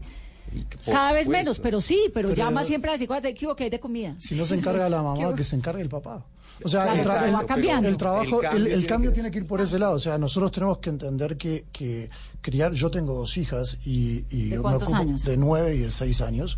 [0.84, 3.64] Cada vez menos, pero sí, pero, Pero- llama siempre a decir, "¿Cuál- ¿qué hubo que
[3.64, 4.14] hay de comida?
[4.18, 6.24] Si no se encarga la mamá, que se encargue el papá.
[6.62, 7.88] O sea, Claro, el, tra- el- va cambiando.
[7.88, 9.94] el trabajo, El cambio el tiene cambio que- tiene que ir por ese lado.
[9.96, 14.50] O sea, nosotros tenemos que entender que, que criar, yo tengo dos hijas y, y
[14.50, 15.24] ¿De cuántos me ocupo años?
[15.24, 16.56] de nueve y de seis años.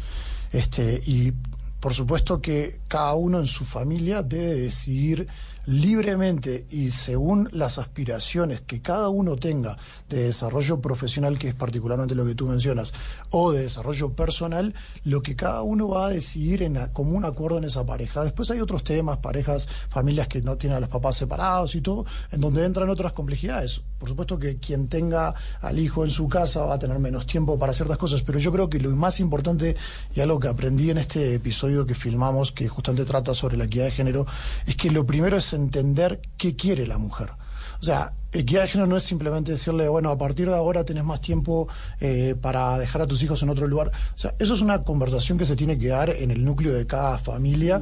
[0.52, 1.32] Este, y
[1.80, 5.26] por supuesto que cada uno en su familia debe decidir
[5.66, 9.76] libremente y según las aspiraciones que cada uno tenga
[10.08, 12.94] de desarrollo profesional, que es particularmente lo que tú mencionas,
[13.30, 14.74] o de desarrollo personal,
[15.04, 18.22] lo que cada uno va a decidir en a- como un acuerdo en esa pareja.
[18.24, 22.06] Después hay otros temas, parejas, familias que no tienen a los papás separados y todo,
[22.30, 23.82] en donde entran otras complejidades.
[23.98, 27.58] Por supuesto que quien tenga al hijo en su casa va a tener menos tiempo
[27.58, 29.74] para ciertas cosas, pero yo creo que lo más importante
[30.14, 33.86] y algo que aprendí en este episodio que filmamos, que justamente trata sobre la equidad
[33.86, 34.26] de género,
[34.66, 37.30] es que lo primero es entender qué quiere la mujer.
[37.80, 41.04] O sea, equidad de género no es simplemente decirle, bueno, a partir de ahora tenés
[41.04, 41.68] más tiempo
[42.00, 43.90] eh, para dejar a tus hijos en otro lugar.
[44.14, 46.86] O sea, eso es una conversación que se tiene que dar en el núcleo de
[46.86, 47.80] cada familia,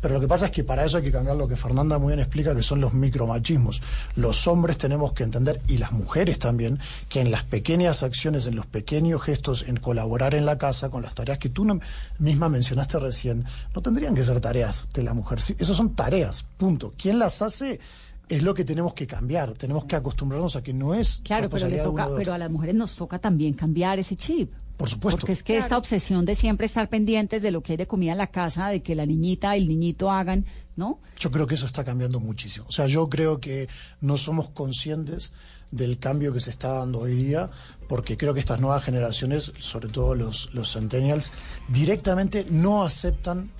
[0.00, 2.08] pero lo que pasa es que para eso hay que cambiar lo que Fernanda muy
[2.12, 3.82] bien explica, que son los micromachismos.
[4.14, 6.78] Los hombres tenemos que entender, y las mujeres también,
[7.08, 11.02] que en las pequeñas acciones, en los pequeños gestos, en colaborar en la casa con
[11.02, 11.80] las tareas que tú no-
[12.20, 15.40] misma mencionaste recién, no tendrían que ser tareas de la mujer.
[15.40, 16.94] Sí, Esas son tareas, punto.
[16.96, 17.80] ¿Quién las hace?
[18.28, 19.52] Es lo que tenemos que cambiar.
[19.54, 21.20] Tenemos que acostumbrarnos a que no es.
[21.24, 24.52] Claro, pero le toca, pero a las mujeres nos toca también cambiar ese chip.
[24.76, 25.20] Por supuesto.
[25.20, 28.12] Porque es que esta obsesión de siempre estar pendientes de lo que hay de comida
[28.12, 31.00] en la casa, de que la niñita y el niñito hagan, ¿no?
[31.18, 32.66] Yo creo que eso está cambiando muchísimo.
[32.68, 33.68] O sea, yo creo que
[34.00, 35.32] no somos conscientes
[35.70, 37.50] del cambio que se está dando hoy día,
[37.88, 41.32] porque creo que estas nuevas generaciones, sobre todo los, los centennials,
[41.68, 43.50] directamente no aceptan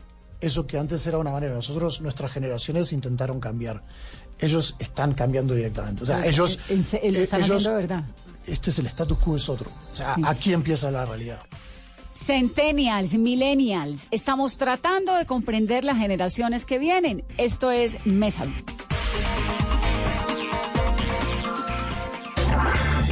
[0.41, 1.55] eso que antes era una manera.
[1.55, 3.83] Nosotros, nuestras generaciones intentaron cambiar.
[4.39, 6.03] Ellos están cambiando directamente.
[6.03, 6.59] O sea, Pero ellos...
[6.69, 8.05] en- en- lo eh, están ellos- haciendo verdad.
[8.47, 9.71] Este es el status quo, es otro.
[9.93, 10.23] O sea, Sí.
[10.25, 11.41] aquí empieza la realidad.
[12.15, 17.25] Centennials, millennials, estamos tratando de comprender las generaciones que vienen.
[17.39, 18.45] Esto es Mesa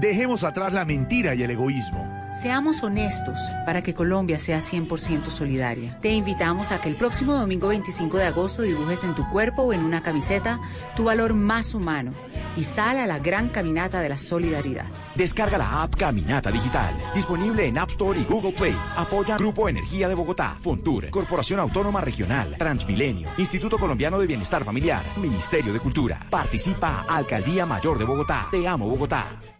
[0.00, 2.10] Dejemos atrás la mentira y el egoísmo.
[2.40, 5.98] Seamos honestos para que Colombia sea 100% solidaria.
[6.00, 9.72] Te invitamos a que el próximo domingo 25 de agosto dibujes en tu cuerpo o
[9.74, 10.58] en una camiseta
[10.96, 12.14] tu valor más humano
[12.56, 14.86] y sal a la gran caminata de la solidaridad.
[15.16, 18.76] Descarga la app Caminata Digital, disponible en App Store y Google Play.
[18.96, 25.04] Apoya Grupo Energía de Bogotá, Fontur, Corporación Autónoma Regional, Transmilenio, Instituto Colombiano de Bienestar Familiar,
[25.18, 26.26] Ministerio de Cultura.
[26.30, 28.48] Participa Alcaldía Mayor de Bogotá.
[28.50, 29.59] Te amo Bogotá.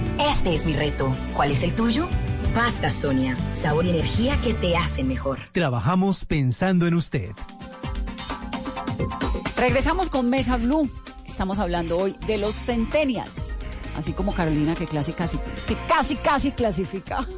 [0.29, 1.15] Este es mi reto.
[1.35, 2.07] ¿Cuál es el tuyo?
[2.53, 5.39] Pasta Sonia, sabor y energía que te hacen mejor.
[5.51, 7.31] Trabajamos pensando en usted.
[9.55, 10.89] Regresamos con Mesa Blue.
[11.25, 13.53] Estamos hablando hoy de los centennials.
[13.95, 17.25] Así como Carolina que casi casi que casi casi clasifica.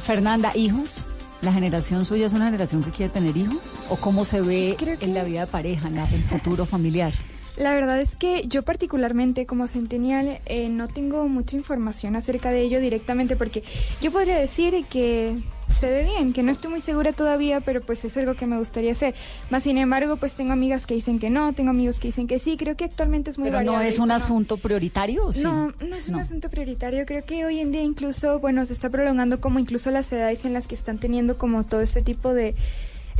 [0.00, 1.06] Fernanda, hijos.
[1.42, 3.78] ¿La generación suya es una generación que quiere tener hijos?
[3.90, 7.12] ¿O cómo se ve en la vida de pareja, en la- el futuro familiar?
[7.56, 12.62] La verdad es que yo particularmente como centennial eh, no tengo mucha información acerca de
[12.62, 13.62] ello directamente porque
[14.00, 15.40] yo podría decir que
[15.78, 18.58] se ve bien, que no estoy muy segura todavía, pero pues es algo que me
[18.58, 19.14] gustaría hacer.
[19.50, 22.38] Más sin embargo, pues tengo amigas que dicen que no, tengo amigos que dicen que
[22.38, 24.14] sí, creo que actualmente es muy Pero no es eso, un ¿no?
[24.14, 25.42] asunto prioritario, ¿o sí?
[25.42, 27.06] No, no es un asunto prioritario.
[27.06, 30.52] Creo que hoy en día incluso, bueno, se está prolongando como incluso las edades en
[30.52, 32.54] las que están teniendo como todo este tipo de,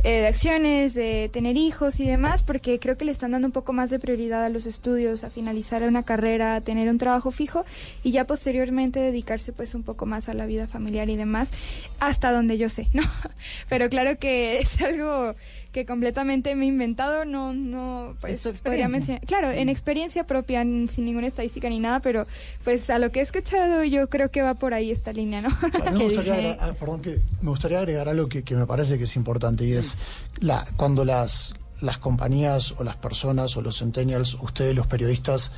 [0.03, 3.51] eh, de acciones, de tener hijos y demás, porque creo que le están dando un
[3.51, 7.31] poco más de prioridad a los estudios, a finalizar una carrera, a tener un trabajo
[7.31, 7.65] fijo
[8.03, 11.49] y ya posteriormente dedicarse pues un poco más a la vida familiar y demás,
[11.99, 13.03] hasta donde yo sé, ¿no?
[13.69, 15.35] Pero claro que es algo
[15.75, 21.03] que completamente me he inventado, no, no, pues podría mencionar, claro, en experiencia propia, sin
[21.03, 22.27] ninguna estadística ni nada, pero
[22.63, 25.49] pues a lo que he escuchado yo creo que va por ahí esta línea, ¿no?
[25.49, 28.55] A mí Que me gustaría, agregar, ah, perdón, que me gustaría agregar algo que, que
[28.55, 30.01] me parece que es importante y es
[30.39, 35.51] la, cuando las, las compañías o las personas o los centennials, ustedes los periodistas,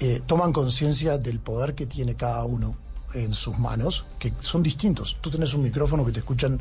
[0.00, 2.74] eh, toman conciencia del poder que tiene cada uno
[3.14, 5.18] en sus manos, que son distintos.
[5.20, 6.60] Tú tenés un micrófono que te escuchan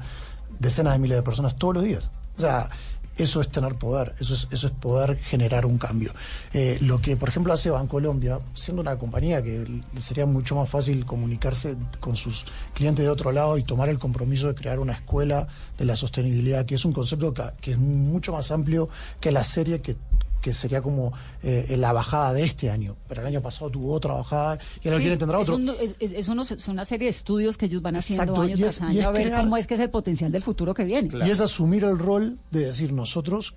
[0.59, 2.11] decenas de miles de personas todos los días.
[2.37, 2.69] O sea,
[3.15, 6.13] eso es tener poder, eso es, eso es poder generar un cambio.
[6.51, 9.65] Eh, lo que, por ejemplo, hace Bancolombia, siendo una compañía que
[9.99, 14.47] sería mucho más fácil comunicarse con sus clientes de otro lado y tomar el compromiso
[14.47, 18.31] de crear una escuela de la sostenibilidad, que es un concepto que, que es mucho
[18.31, 19.95] más amplio que la serie que
[20.43, 22.97] que sería como eh, la bajada de este año.
[23.07, 25.55] Pero el año pasado tuvo otra bajada y ahora Sí, quieren tendrá es otro.
[25.55, 28.41] un- Es, es- es unos- es una serie de estudios que ellos van haciendo Exacto,
[28.41, 30.73] año tras año es a ver crear- cómo es que es el potencial del futuro
[30.73, 31.09] que viene.
[31.25, 33.55] Y es asumir el rol de decir nosotros,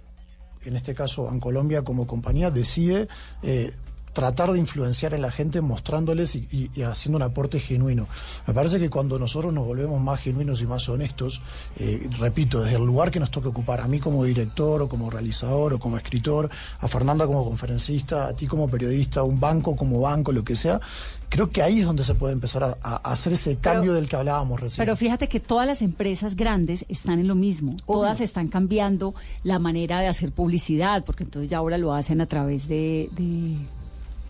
[0.64, 3.08] en este caso Bancolombia como compañía, decide
[3.42, 3.72] eh,
[4.16, 8.08] tratar de influenciar a la gente mostrándoles y, y- y haciendo un aporte genuino.
[8.46, 11.42] Me parece que cuando nosotros nos volvemos más genuinos y más honestos,
[11.76, 15.10] eh, repito, desde el lugar que nos toque ocupar, a mí como director o como
[15.10, 16.48] realizador o como escritor,
[16.80, 20.56] a Fernanda como conferencista, a ti como periodista, a un banco como banco, lo que
[20.56, 20.80] sea,
[21.28, 24.16] creo que ahí es donde se puede empezar a, a hacer ese cambio del que
[24.16, 24.82] hablábamos recién.
[24.82, 27.76] Pero fíjate que todas las empresas grandes están en lo mismo.
[27.86, 32.26] Todas están cambiando la manera de hacer publicidad, porque entonces ya ahora lo hacen a
[32.26, 33.56] través de, de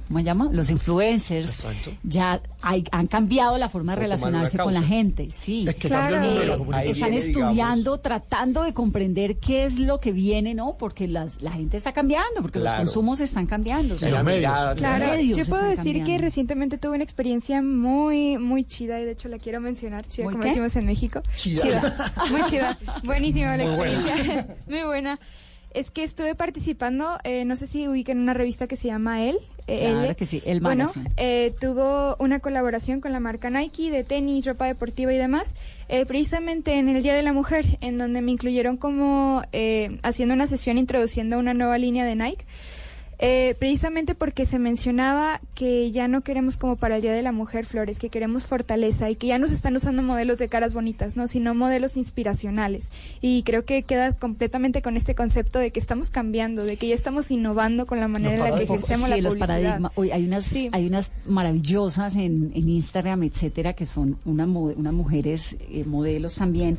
[0.09, 0.49] ¿cómo se llama?
[0.53, 1.67] Los influencers.
[2.03, 5.29] Ya hay- han cambiado la forma de relacionarse con la gente.
[5.31, 5.65] Sí.
[5.69, 6.93] Es que cambió el mundo de la comunicación.
[6.95, 10.75] Están viene, estudiando, tratando de comprender qué es lo que viene, ¿no?
[10.79, 12.79] Porque las, la gente está cambiando, porque Claro.
[12.79, 13.95] los consumos están cambiando.
[14.01, 14.79] los medios.
[14.79, 19.13] Claro, medios yo puedo decir que recientemente tuve una experiencia muy, muy chida y de
[19.13, 20.49] hecho la quiero mencionar, chida, ¿Muy como qué?
[20.51, 21.23] decimos en México.
[21.37, 22.13] Chida.
[22.31, 22.79] Muy chida.
[23.05, 23.93] Buenísima la buena.
[24.01, 24.57] experiencia.
[24.69, 25.21] muy buena.
[25.73, 29.39] Es que estuve participando, eh, no sé si ubican una revista que se llama El.
[29.67, 34.45] Claro que sí, El Bueno, eh, tuvo una colaboración con la marca Nike de tenis,
[34.47, 35.55] ropa deportiva y demás,
[35.89, 40.35] eh, precisamente en el Día de la Mujer, en donde me incluyeron como eh, haciendo
[40.35, 42.45] una sesión introduciendo una nueva línea de Nike.
[43.19, 47.33] Eh, precisamente porque se mencionaba que ya no queremos como para el Día de la
[47.33, 50.75] Mujer flores, que queremos fortaleza y que ya no se están usando modelos de caras
[50.75, 52.89] bonitas, no, sino modelos inspiracionales.
[53.23, 56.95] Y creo que queda completamente con este concepto de que estamos cambiando, de que ya
[56.95, 59.93] estamos innovando con la manera en la que ejercemos Sí, la los paradigmas.
[59.95, 60.69] Hoy hay unas, Sí.
[60.73, 66.35] hay unas maravillosas en, en Instagram, etcétera, que son unas, mo- unas mujeres eh, modelos
[66.35, 66.77] también.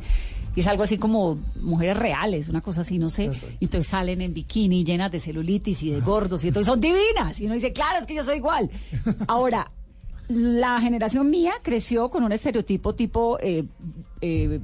[0.58, 3.30] Y es algo así como mujeres reales, una cosa así, no sé.
[3.60, 7.38] Y entonces salen en bikini llenas de celulitis y de gordos y entonces son divinas.
[7.38, 8.68] Y uno dice, claro, es que yo soy igual.
[9.28, 9.70] Ahora,
[10.26, 13.66] la generación mía creció con un estereotipo tipo eh,
[14.20, 14.58] eh,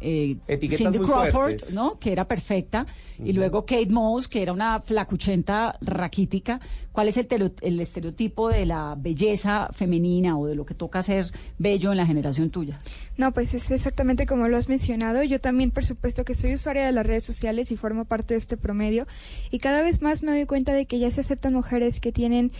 [0.00, 0.36] eh,
[0.68, 1.72] Cindy Crawford, fuertes.
[1.72, 1.98] ¿no?
[1.98, 2.86] Que era perfecta.
[3.24, 6.60] Y luego Kate Moss, que era una flacuchenta raquítica.
[6.92, 11.02] ¿Cuál es el, telo- el estereotipo de la belleza femenina o de lo que toca
[11.02, 12.78] ser bello en la generación tuya?
[13.16, 15.22] No, pues es exactamente como lo has mencionado.
[15.22, 18.38] Yo también, por supuesto, que soy usuaria de las redes sociales y formo parte de
[18.38, 19.06] este promedio.
[19.50, 22.52] Y cada vez más me doy cuenta de que ya se aceptan mujeres que tienen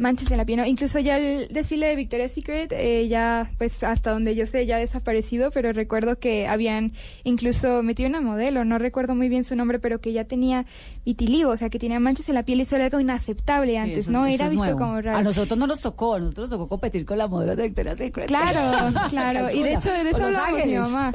[0.00, 0.58] manchas en la piel.
[0.58, 0.66] ¿no?
[0.66, 4.76] Incluso ya el desfile de Victoria's Secret, eh, ya, pues hasta donde yo sé, ya
[4.76, 6.92] ha desaparecido, pero recuerdo que habían
[7.24, 10.64] incluso metido una modelo, no recuerdo muy bien su nombre, pero que ya tenía
[11.04, 13.98] vitiligo, o sea, que tenía manchas en la piel y eso era algo inaceptable antes,
[13.98, 14.26] eso- ¿no?
[14.26, 14.78] eso Era visto nuevo.
[14.78, 15.18] como raro.
[15.18, 17.98] A nosotros no nos tocó, a nosotros nos tocó competir con la modelo de Victoria's
[17.98, 18.26] Secret.
[18.28, 19.50] Claro, claro.
[19.50, 21.12] Y de hecho, de eso hablábamos mi mamá.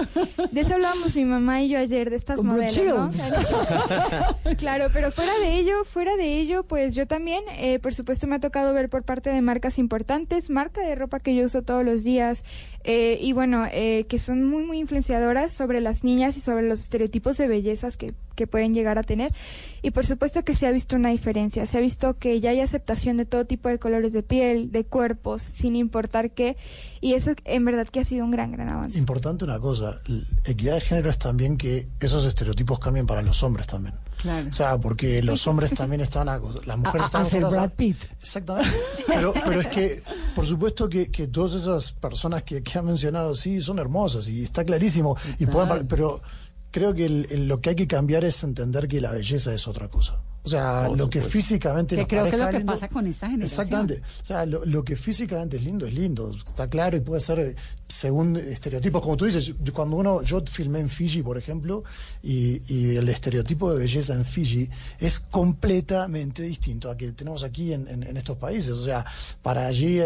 [0.52, 3.12] De eso hablábamos mi mamá y yo ayer, de estas Con modelos, ¿no?
[4.58, 8.36] Claro, pero fuera de ello, fuera de ello, pues yo también, eh, por supuesto, me
[8.36, 11.84] ha tocado ver por parte de marcas importantes, marca de ropa que yo uso todos
[11.84, 12.44] los días,
[12.84, 16.80] eh, y bueno, eh, que son muy, muy influenciadoras sobre las niñas y sobre los
[16.82, 19.34] estereotipos de bellezas que, que pueden llegar a tener.
[19.82, 22.60] Y por supuesto que se ha visto una diferencia, se ha visto que ya hay
[22.60, 26.58] aceptación de todo tipo de colores de piel, de cuerpos, sin importar qué,
[27.02, 29.00] y eso en verdad que ha sido un gran, gran avance.
[29.00, 30.02] Importante una cosa,
[30.44, 33.96] equidad de género es también que esos estereotipos cambien para los hombres también.
[34.26, 34.50] Claro.
[34.50, 37.72] O sea, porque los hombres también están acos- las mujeres A- están a acostumbradas Brad
[37.78, 37.98] Pitt.
[38.20, 38.72] Exactamente.
[39.08, 40.04] Pero, pero es que,
[40.34, 44.44] por supuesto que, que todas esas personas que, que han mencionado, sí, son hermosas y
[44.44, 45.16] está clarísimo.
[45.38, 46.22] Y pueden pero
[46.72, 49.68] creo que el- el- lo que hay que cambiar es entender que la belleza es
[49.68, 50.20] otra cosa.
[50.44, 53.08] O sea, lo que físicamente Que nos creo que es lo que lindo- pasa con
[53.08, 53.62] esta generación.
[53.66, 54.02] Exactamente.
[54.22, 57.56] O sea, lo, lo que físicamente es lindo es lindo, está claro y puede ser
[57.88, 59.02] según estereotipos.
[59.02, 61.84] Como tú dices, cuando uno, yo filmé en Fiji, por ejemplo,
[62.24, 64.70] y, el estereotipo de belleza en Fiji
[65.00, 68.72] es completamente distinto a que tenemos aquí en, estos países.
[68.72, 69.06] O sea,
[69.42, 70.00] para allí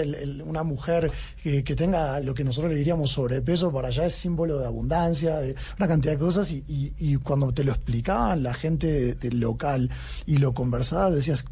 [0.45, 1.11] una mujer
[1.41, 5.55] que, tenga lo que nosotros le diríamos sobrepeso, para allá es símbolo de abundancia, de
[5.77, 6.51] una cantidad de cosas.
[6.51, 9.89] Y, cuando te lo explicaban la gente de- del local
[10.25, 11.45] y lo conversabas, decías,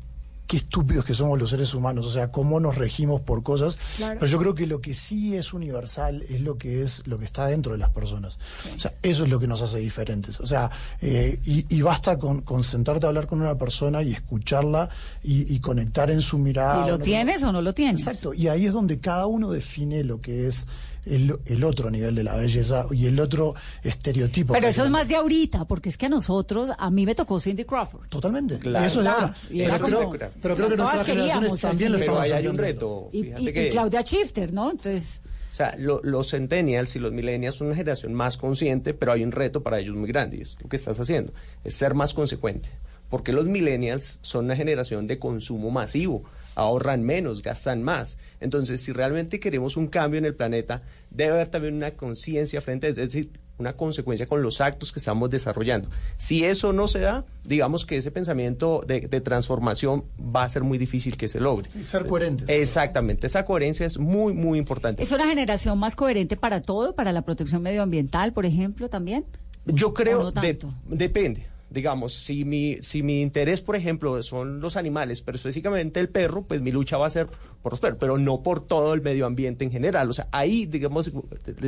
[0.47, 3.77] qué estúpidos que somos los seres humanos, o sea, cómo nos regimos por cosas.
[3.97, 4.17] Claro.
[4.19, 7.25] Pero yo creo que lo que sí es universal es lo que es lo que
[7.25, 8.39] está dentro de las personas.
[8.75, 10.39] O sea, eso es lo que nos hace diferentes.
[10.39, 10.71] O sea,
[11.01, 14.89] eh, y, y basta con, con sentarte a hablar con una persona y escucharla
[15.23, 16.87] y, y conectar en su mirada.
[16.87, 18.07] ¿Y lo tienes o no lo tienes?
[18.07, 18.33] Exacto.
[18.33, 20.65] Y ahí es donde cada uno define lo que es
[21.05, 24.53] el, el otro nivel de la belleza y el otro estereotipo.
[24.53, 27.39] Pero eso es más de ahorita, porque es que a nosotros, a mí me tocó
[27.39, 28.07] Cindy Crawford.
[28.09, 28.59] Totalmente.
[28.59, 28.85] Claro.
[28.85, 29.33] Eso es de ahora.
[29.49, 32.47] Y era pero, como- creo, pero creo que nuestras generaciones también lo estamos ahí hay
[32.47, 33.09] un entendiendo.
[33.13, 33.39] reto.
[33.39, 34.71] Y, Claudia Schifter, ¿no?
[34.71, 35.21] Entonces,
[35.51, 39.23] O sea, lo- los centennials y los millennials son una generación más consciente, pero hay
[39.23, 40.37] un reto para ellos muy grande.
[40.37, 41.33] Y es lo que estás haciendo,
[41.63, 42.69] es ser más consecuente.
[43.09, 46.25] Porque los millennials son una generación de consumo masivo,
[46.55, 48.17] ahorran menos, gastan más.
[48.41, 52.89] Entonces, si realmente queremos un cambio en el planeta, debe haber también una conciencia frente,
[52.89, 55.89] es decir, una consecuencia con los actos que estamos desarrollando.
[56.17, 60.63] Si eso no se da, digamos que ese pensamiento de, de transformación va a ser
[60.63, 61.69] muy difícil que se logre.
[61.71, 62.47] Sí, ser coherentes.
[62.49, 65.01] Exactamente, esa coherencia es muy, muy importante.
[65.01, 69.25] ¿es una generación más coherente para todo, para la protección medioambiental, por ejemplo, también?
[69.65, 71.47] Yo ¿O creo, no de- depende.
[71.69, 76.43] Digamos, si mi, si mi interés, por ejemplo, son los animales, pero específicamente el perro,
[76.43, 77.27] pues mi lucha va a ser
[77.99, 80.09] pero no por todo el medio ambiente en general.
[80.09, 81.11] O sea, ahí, digamos,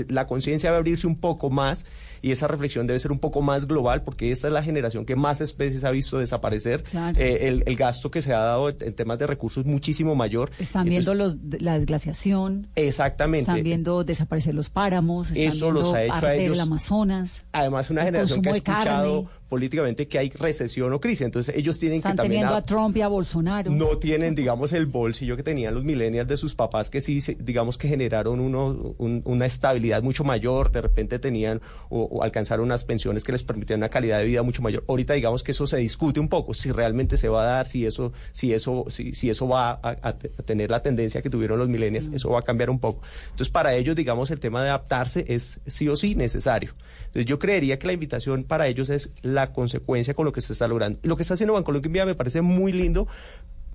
[0.07, 1.85] la conciencia va a abrirse un poco más
[2.21, 5.15] y esa reflexión debe ser un poco más global, porque esta es la generación que
[5.15, 6.83] más especies ha visto desaparecer.
[6.83, 7.19] Claro.
[7.19, 10.51] Eh, el, el gasto que se ha dado en temas de recursos es muchísimo mayor.
[10.59, 13.51] Están Entonces, viendo los, la desglaciación, Exactamente.
[13.51, 16.55] están viendo desaparecer los páramos, están Eso viendo los ha hecho a arder ellos.
[16.55, 17.43] el Amazonas.
[17.51, 19.39] Además, una generación que ha escuchado carne.
[19.49, 21.21] políticamente que hay recesión o crisis.
[21.21, 23.71] Entonces, ellos tienen Están que también teniendo a- a Trump y a Bolsonaro.
[23.71, 27.77] no tienen, digamos, el bolsillo que tenían los millennials de sus papás, que sí, digamos,
[27.77, 32.83] que generaron uno, un- una estabilidad mucho mayor, de repente tenían o, o alcanzaron unas
[32.83, 34.83] pensiones que les permitían una calidad de vida mucho mayor.
[34.87, 37.85] Ahorita, digamos que eso se discute un poco, si realmente se va a dar, si
[37.85, 41.29] eso, si eso, si, si eso va a, a te- a tener la tendencia que
[41.29, 43.01] tuvieron los millennials, eso va a cambiar un poco.
[43.25, 46.73] Entonces, para ellos, digamos, el tema de adaptarse es sí o sí necesario.
[47.05, 50.53] Entonces, yo creería que la invitación para ellos es la consecuencia con lo que se
[50.53, 50.99] está logrando.
[51.03, 53.07] Lo que está haciendo Bancolombia me parece muy lindo,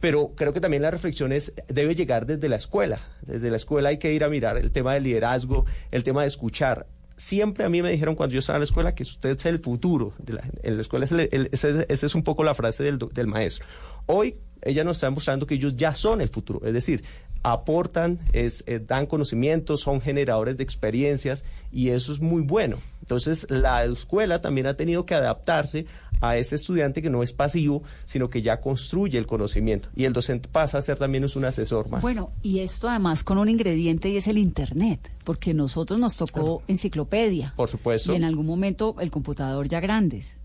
[0.01, 3.01] pero creo que también la reflexión es, debe llegar desde la escuela.
[3.23, 6.29] Desde la escuela hay que ir a mirar el tema del liderazgo, el tema de
[6.29, 6.87] escuchar.
[7.17, 9.61] Siempre a mí me dijeron cuando yo estaba en la escuela que usted es el
[9.61, 10.13] futuro.
[10.19, 13.65] De la, en la escuela esa es un poco la frase del, del maestro.
[14.07, 16.61] Hoy ella nos está mostrando que ellos ya son el futuro.
[16.65, 17.05] Es decir,
[17.45, 22.79] aportan, es, eh, dan conocimientos, son generadores de experiencias y eso es muy bueno.
[23.01, 25.87] Entonces, la escuela también ha tenido que adaptarse
[26.29, 29.89] a ese estudiante que no es pasivo, sino que ya construye el conocimiento.
[29.97, 32.03] Y el docente pasa a ser también un asesor más.
[32.03, 36.63] Bueno, y esto además con un ingrediente y es el Internet, porque nosotros nos tocó
[36.69, 37.55] enciclopedia.
[37.57, 38.13] Por supuesto.
[38.13, 40.37] Y en algún momento el computador ya grandes.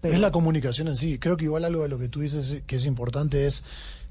[0.00, 1.18] Pero- Es la comunicación en sí.
[1.18, 3.64] Creo que igual algo de lo que tú dices que es importante es,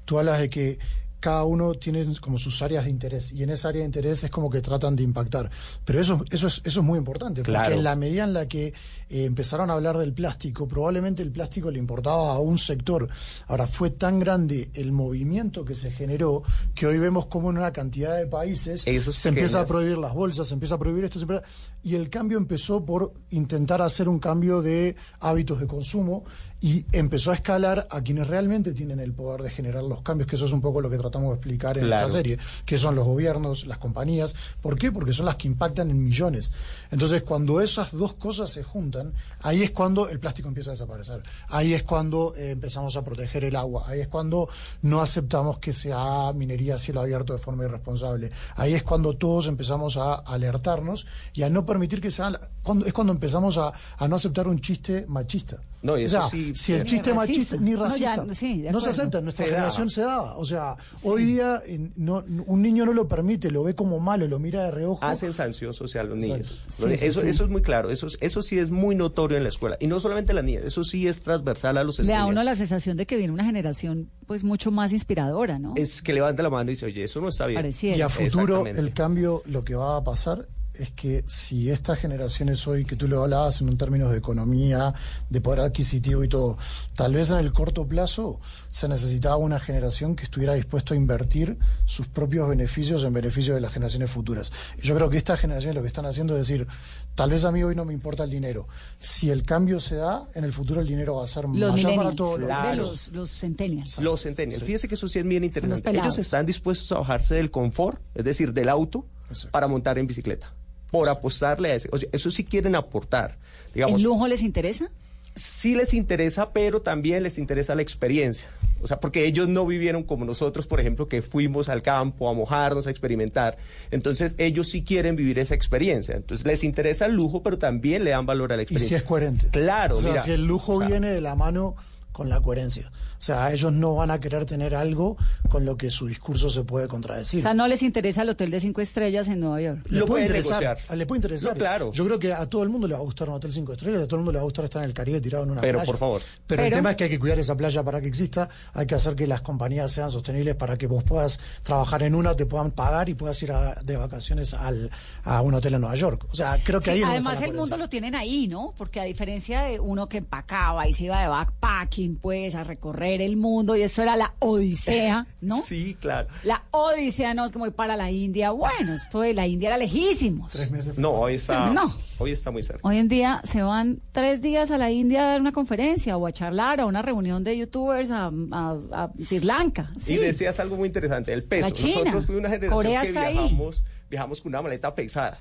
[0.04, 0.78] tú hablas de que
[1.20, 4.30] cada uno tiene como sus áreas de interés y en esa área de interés es
[4.30, 5.50] como que tratan de impactar.
[5.84, 7.74] Pero eso, eso, es, eso es muy importante, porque Claro.
[7.74, 8.66] en la medida en la que
[9.08, 13.08] eh, empezaron a hablar del plástico, probablemente el plástico le importaba a un sector.
[13.48, 16.42] Ahora, fue tan grande el movimiento que se generó
[16.74, 19.68] que hoy vemos como en una cantidad de países Esos se empieza a pequeños.
[19.80, 21.44] prohibir las bolsas, se empieza a prohibir esto, se empieza-
[21.82, 26.24] y el cambio empezó por intentar hacer un cambio de hábitos de consumo
[26.60, 30.36] y empezó a escalar a quienes realmente tienen el poder de generar los cambios, que
[30.36, 32.06] eso es un poco lo que tratamos de explicar en Claro.
[32.06, 34.34] esta serie, que son los gobiernos, las compañías.
[34.62, 34.90] ¿Por qué?
[34.90, 36.50] Porque son las que impactan en millones.
[36.90, 41.22] Entonces, cuando esas dos cosas se juntan, ahí es cuando el plástico empieza a desaparecer.
[41.48, 43.84] Ahí es cuando eh, empezamos a proteger el agua.
[43.86, 44.48] Ahí es cuando
[44.82, 48.30] no aceptamos que se haga minería a cielo abierto de forma irresponsable.
[48.56, 52.40] Ahí es cuando todos empezamos a alertarnos y a no permitir que se haga.
[52.62, 55.58] Cuando, es cuando empezamos a, a no aceptar un chiste machista.
[55.82, 58.64] No, y O eso sea, sí, si el chiste machista ni No, ya, racista sí,
[58.72, 59.56] no se acepta, en nuestra Se da.
[59.58, 60.36] generación se daba.
[60.36, 61.62] O sea, hoy día
[61.96, 65.04] no- un niño no lo permite, lo ve como malo, lo mira de reojo.
[65.04, 66.62] hacen sanción social los niños.
[66.68, 67.26] Eso, sí.
[67.28, 69.76] eso es muy claro, eso, es- eso sí es muy notorio en la escuela.
[69.78, 72.56] Y no solamente las niñas, eso sí es transversal a los Le da uno la
[72.56, 75.74] sensación de que viene una generación pues mucho más inspiradora, ¿no?
[75.76, 77.58] Es que levanta la mano y dice, oye, eso no está bien.
[77.58, 77.96] Pareciera.
[77.96, 80.48] Y a futuro el cambio, lo que va a pasar
[80.78, 84.94] es que si estas generaciones hoy, que tú lo hablabas en un términos de economía,
[85.30, 86.58] de poder adquisitivo y todo,
[86.94, 91.58] tal vez en el corto plazo se necesitaba una generación que estuviera dispuesta a invertir
[91.84, 94.52] sus propios beneficios en beneficio de las generaciones futuras.
[94.82, 96.66] Y yo creo que estas generaciones lo que están haciendo es decir,
[97.14, 98.68] tal vez a mí hoy no me importa el dinero.
[98.98, 101.96] Si el cambio se da, en el futuro el dinero va a ser los mayor
[101.96, 102.38] para todos.
[102.40, 102.76] los- Claro.
[102.82, 103.98] los, los centennials.
[103.98, 104.62] Los centennials.
[104.62, 105.76] Fíjese que eso sí es bien interesante.
[106.04, 109.06] Ellos están dispuestos a bajarse del confort, es decir, del auto,
[109.50, 110.52] para montar en bicicleta.
[110.90, 111.88] Por apostarle a ese.
[111.92, 113.36] Oye, eso sí quieren aportar.
[113.74, 114.90] Digamos, ¿El lujo les interesa?
[115.34, 118.48] sí les interesa, pero también les interesa la experiencia.
[118.80, 122.32] O sea, porque ellos no vivieron como nosotros, por ejemplo, que fuimos al campo a
[122.34, 123.56] mojarnos, a experimentar.
[123.90, 126.14] Entonces, ellos sí quieren vivir esa experiencia.
[126.16, 128.98] Entonces, les interesa el lujo, pero también le dan valor a la Y experiencia.
[128.98, 129.48] si es coherente.
[129.50, 131.74] Claro, O sea, mira, si el lujo o sea, viene de la mano
[132.12, 132.90] con la coherencia.
[133.18, 135.16] O sea, ellos no van a querer tener algo
[135.48, 137.40] con lo que su discurso se puede contradecir.
[137.40, 139.80] O sea, no les interesa el hotel de cinco estrellas en Nueva York.
[139.88, 140.96] le lo puede interesar, negociar.
[140.98, 141.52] le puede interesar.
[141.52, 141.92] No, claro.
[141.92, 144.02] Yo creo que a todo el mundo le va a gustar un hotel cinco estrellas,
[144.02, 145.60] a todo el mundo le va a gustar estar en el Caribe tirado en una
[145.60, 145.86] Pero, playa.
[145.86, 146.22] por favor.
[146.46, 148.94] Pero, el tema es que hay que cuidar esa playa para que exista, hay que
[148.94, 152.70] hacer que las compañías sean sostenibles para que vos puedas trabajar en una, te puedan
[152.70, 154.90] pagar y puedas ir a- de vacaciones al,
[155.24, 156.26] a un hotel en Nueva York.
[156.30, 158.74] O sea, creo que ahí Sí, es donde además el mundo lo tienen ahí, ¿no?
[158.76, 163.15] Porque a diferencia de uno que empacaba y se iba de backpacking, pues, a recorrer
[163.20, 165.60] el mundo, y esto era la odisea, ¿no?
[165.64, 166.28] Sí, claro.
[166.42, 168.50] La odisea no es como ir para la India.
[168.50, 170.56] Bueno, esto de la India era lejísimos.
[170.96, 171.92] No, hoy está, No.
[172.18, 172.80] hoy está muy cerca.
[172.86, 176.26] Hoy en día se van tres días a la India a dar una conferencia o
[176.26, 179.90] a charlar a una reunión de youtubers a, a- a Sri Lanka.
[179.96, 180.16] Y Sí.
[180.16, 181.68] decías algo muy interesante, el peso.
[181.68, 181.96] La China.
[182.00, 183.34] Nosotros fuimos una generación Corea que está ahí.
[183.38, 185.38] viajamos, viajamos con una maleta pesada.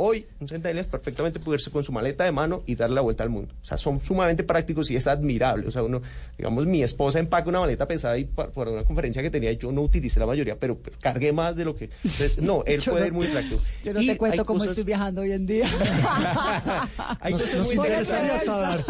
[0.00, 3.00] Hoy, un centennial es perfectamente puede irse con su maleta de mano y darle la
[3.00, 3.52] vuelta al mundo.
[3.62, 5.66] O sea, son sumamente prácticos y es admirable.
[5.66, 6.00] O sea, uno,
[6.38, 9.72] digamos, mi esposa empaca una maleta pesada y pa- para una conferencia que tenía, yo
[9.72, 11.90] no utilicé la mayoría, pero, pero cargué más de lo que...
[12.04, 13.60] Entonces, no, él Yo puede no- ir muy práctico.
[13.84, 15.66] Yo no Y te cuento cómo cosas- estoy viajando hoy en día.
[17.20, 18.86] Hay Nos- cosas nos muy interesaría interesantes.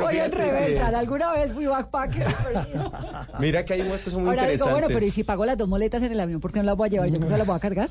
[0.00, 0.88] Voy en fíjate que- reversa.
[0.98, 2.26] Alguna vez fui backpacker.
[3.40, 5.68] Mira que hay una cosa muy Ahora digo, bueno, pero ¿y si pago las dos
[5.68, 6.40] moletas en el avión?
[6.40, 7.10] ¿Por qué no las voy a llevar?
[7.10, 7.90] ¿Yo no se las voy a cargar?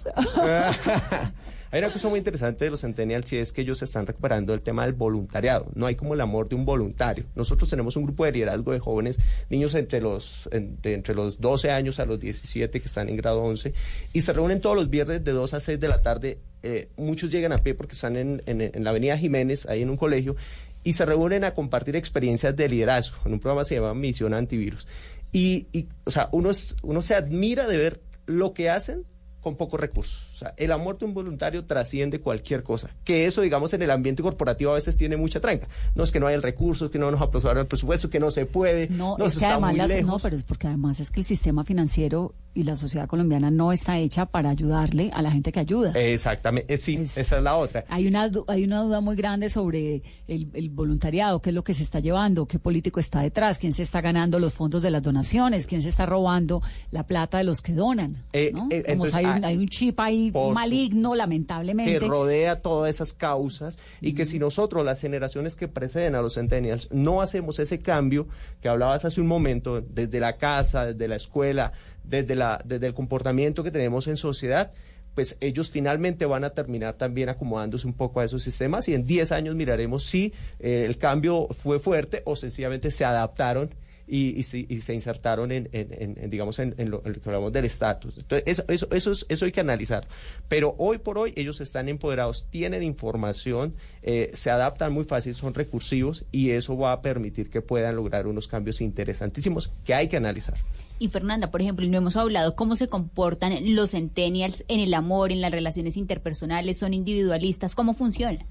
[1.72, 4.62] Hay una cosa muy interesante de los centennials y es que ellos están recuperando el
[4.62, 5.68] tema del voluntariado.
[5.76, 7.26] No hay como el amor de un voluntario.
[7.36, 9.18] Nosotros tenemos un grupo de liderazgo de jóvenes,
[9.50, 13.74] niños entre los, entre los 12 años a los 17 que están en grado 11
[14.14, 16.40] y se reúnen todos los viernes de 2 a 6 de la tarde.
[16.64, 19.90] Eh, muchos llegan a pie porque están en, en- en la avenida Jiménez, ahí en
[19.90, 20.36] un colegio,
[20.84, 24.34] y se reúnen a compartir experiencias de liderazgo en un programa que se llama Misión
[24.34, 24.88] Antivirus.
[25.32, 29.04] Y, y, o sea, uno, es- uno se admira de ver lo que hacen
[29.42, 30.35] con pocos recursos.
[30.36, 32.90] O sea, el amor de un voluntario trasciende cualquier cosa.
[33.06, 35.70] Que eso, digamos, en el ambiente corporativo a veces tiene mucha tranca.
[35.96, 38.46] No es que no hay recursos, que no nos aprobaron el presupuesto, que no se
[38.46, 40.06] puede, No, no, es que además muy las- lejos.
[40.12, 43.72] no, pero es porque además es que el sistema financiero y la sociedad colombiana no
[43.72, 45.92] está hecha para ayudarle a la gente que ayuda.
[45.96, 47.86] Exactamente, eh, sí, esa es la otra.
[47.90, 51.74] Hay una, hay una duda muy grande sobre el, el voluntariado, qué es lo que
[51.74, 55.02] se está llevando, qué político está detrás, quién se está ganando los fondos de las
[55.04, 56.62] donaciones, quién se está robando
[56.92, 58.24] la plata de los que donan.
[58.34, 58.68] Eh, ¿no?
[58.72, 62.00] eh, Como entonces, hay, ah, hay un chip ahí por su- maligno, que lamentablemente.
[62.00, 66.90] rodea todas esas causas y que si nosotros, las generaciones que preceden a los centennials,
[66.92, 68.28] no hacemos ese cambio
[68.62, 71.72] que hablabas hace un momento, desde la casa, desde la escuela,
[72.04, 74.72] desde, la, desde el comportamiento que tenemos en sociedad,
[75.14, 79.06] pues ellos finalmente van a terminar también acomodándose un poco a esos sistemas y en
[79.06, 83.70] 10 años miraremos si eh, el cambio fue fuerte o sencillamente se adaptaron
[84.08, 87.52] y, y, si- y se insertaron en, en- en- digamos, en, lo, lo que hablamos
[87.54, 88.18] del estatus.
[88.18, 90.08] Entonces, eso, eso, es- eso hay que analizar.
[90.48, 95.54] Pero hoy por hoy ellos están empoderados, tienen información, eh, se adaptan muy fácil, son
[95.54, 100.18] recursivos y eso va a permitir que puedan lograr unos cambios interesantísimos que hay que
[100.18, 100.56] analizar.
[100.98, 105.32] Y Fernanda, por ejemplo, no hemos hablado cómo se comportan los centennials en el amor,
[105.32, 108.46] en las relaciones interpersonales, son individualistas, cómo funciona.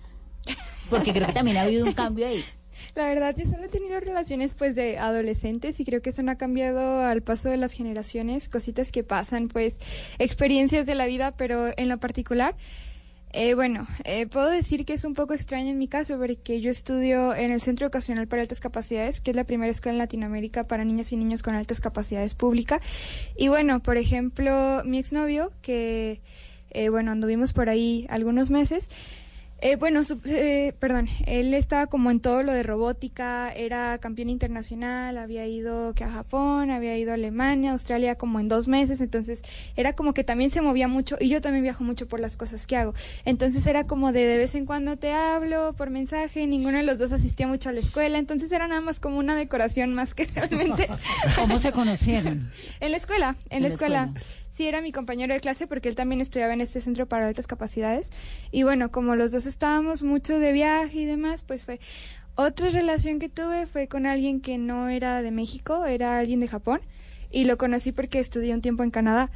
[0.91, 2.41] Porque creo que también ha habido un cambio ahí.
[2.95, 6.31] La verdad, yo solo he tenido relaciones pues de adolescentes y creo que eso no
[6.31, 9.79] ha cambiado al paso de las generaciones, cositas que pasan, pues
[10.21, 12.55] experiencias de la vida, pero en lo particular,
[13.37, 16.71] eh, bueno, eh, puedo decir que es un poco extraño en mi caso porque yo
[16.71, 20.69] estudio en el Centro Ocasional para Altas Capacidades, que es la primera escuela en Latinoamérica
[20.69, 22.81] para niñas y niños con altas capacidades pública.
[23.37, 26.21] Y bueno, por ejemplo, mi exnovio, que,
[26.71, 28.89] eh, bueno, anduvimos por ahí algunos meses,
[29.67, 34.29] eh, bueno, su- eh, perdón, él estaba como en todo lo de robótica, era campeón
[34.29, 39.01] internacional, había ido que a Japón, había ido a Alemania, Australia como en dos meses,
[39.01, 39.41] entonces
[39.75, 42.67] era como que también se movía mucho y yo también viajo mucho por las cosas
[42.67, 42.93] que hago.
[43.25, 46.99] Entonces era como de de vez en cuando te hablo por mensaje, ninguno de los
[46.99, 50.27] dos asistía mucho a la escuela, entonces era nada más como una decoración más que
[50.35, 50.89] realmente.
[51.37, 52.51] ¿Cómo se conocieron?
[52.81, 54.05] En la escuela, en, la, la escuela.
[54.05, 54.44] escuela.
[54.55, 57.49] Sí, era mi compañero de clase porque él también estudiaba en este centro para altas
[57.49, 58.11] capacidades.
[58.53, 61.81] Y bueno, como los dos estábamos mucho de viaje y demás, pues fue...
[62.37, 66.49] Otra relación que tuve fue con alguien que no era de México, era alguien de
[66.49, 66.81] Japón.
[67.33, 69.31] Y lo conocí porque estudié un tiempo en Canadá.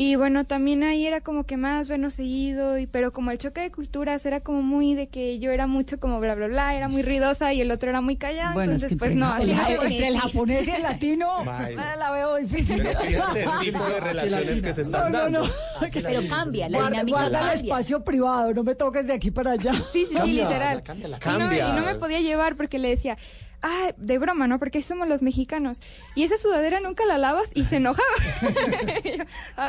[0.00, 3.62] Y bueno, también ahí era como que más vernos seguido, y, pero como el choque
[3.62, 6.86] de culturas era como muy de que yo era mucho como bla, bla, bla, era
[6.86, 9.36] muy ruidosa y el otro era muy callado, Bueno, es entonces que pues entre no.
[9.36, 12.80] el al ja- final- entre el japonés y el latino, ah, la veo difícil.
[12.80, 15.46] Pero fíjate el tipo de relaciones que se están No, no, dando.
[15.46, 15.52] no.
[15.92, 17.54] Pero cambia, la Guarda, dinámica guarda el cambia.
[17.74, 19.72] espacio privado, no me toques de aquí para allá.
[19.92, 20.82] Sí, sí, sí, literal.
[20.94, 21.68] Y no, me, Cambia.
[21.70, 23.16] y no me podía llevar porque le decía,
[23.62, 24.58] ah, de broma, ¿no?
[24.58, 25.78] Porque somos los mexicanos.
[26.14, 28.08] Y esa sudadera nunca la lavas y se enojaba.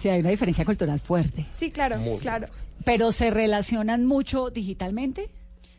[0.00, 1.46] Sí, hay una diferencia cultural fuerte.
[1.54, 2.48] sí, claro, claro.
[2.84, 5.28] Pero se relacionan mucho digitalmente.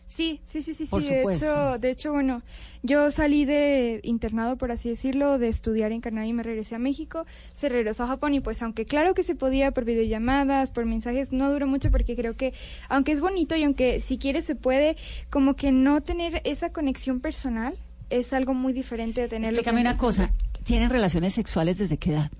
[0.09, 1.09] Sí, sí, sí, sí, Por sí.
[1.09, 2.41] De hecho, de hecho, bueno,
[2.81, 6.79] yo salí de internado, por así decirlo, de estudiar en Canadá y me regresé a
[6.79, 7.27] México.
[7.55, 11.31] Se regresó a Japón y pues aunque claro que se podía por videollamadas, por mensajes,
[11.31, 12.53] no duró mucho porque creo que
[12.89, 14.97] aunque es bonito y aunque si quieres se puede,
[15.29, 17.77] como que no tener esa conexión personal
[18.09, 19.59] es algo muy diferente de tenerlo.
[19.59, 20.33] Explícame una cosa.
[20.63, 22.31] ¿Tienen relaciones sexuales desde qué edad?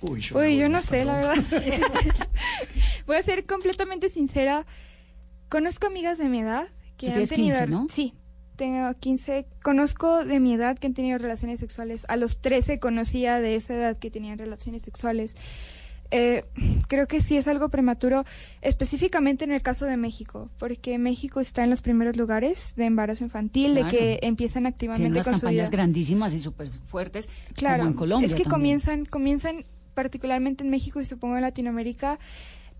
[0.00, 1.36] Uy, Uy, yo no sé, la verdad.
[3.06, 4.64] Voy a ser completamente sincera.
[5.50, 6.66] Conozco amigas de mi edad
[7.06, 7.58] que han tenido.
[7.58, 7.86] 15, ¿no?
[7.92, 8.14] Sí,
[8.56, 9.46] tengo 15.
[9.62, 12.04] Conozco de mi edad que han tenido relaciones sexuales.
[12.08, 15.34] A los 13 conocía de esa edad que tenían relaciones sexuales.
[16.12, 16.44] Eh,
[16.88, 18.24] creo que sí es algo prematuro,
[18.62, 23.22] específicamente en el caso de México, porque México está en los primeros lugares de embarazo
[23.22, 23.90] infantil, Claro.
[23.90, 25.76] de que empiezan Tienen activamente unas con su campañas vida.
[25.76, 28.50] grandísimas y súper fuertes, Claro, como en Colombia es que también.
[28.80, 32.18] comienzan, comienzan particularmente en México y supongo en Latinoamérica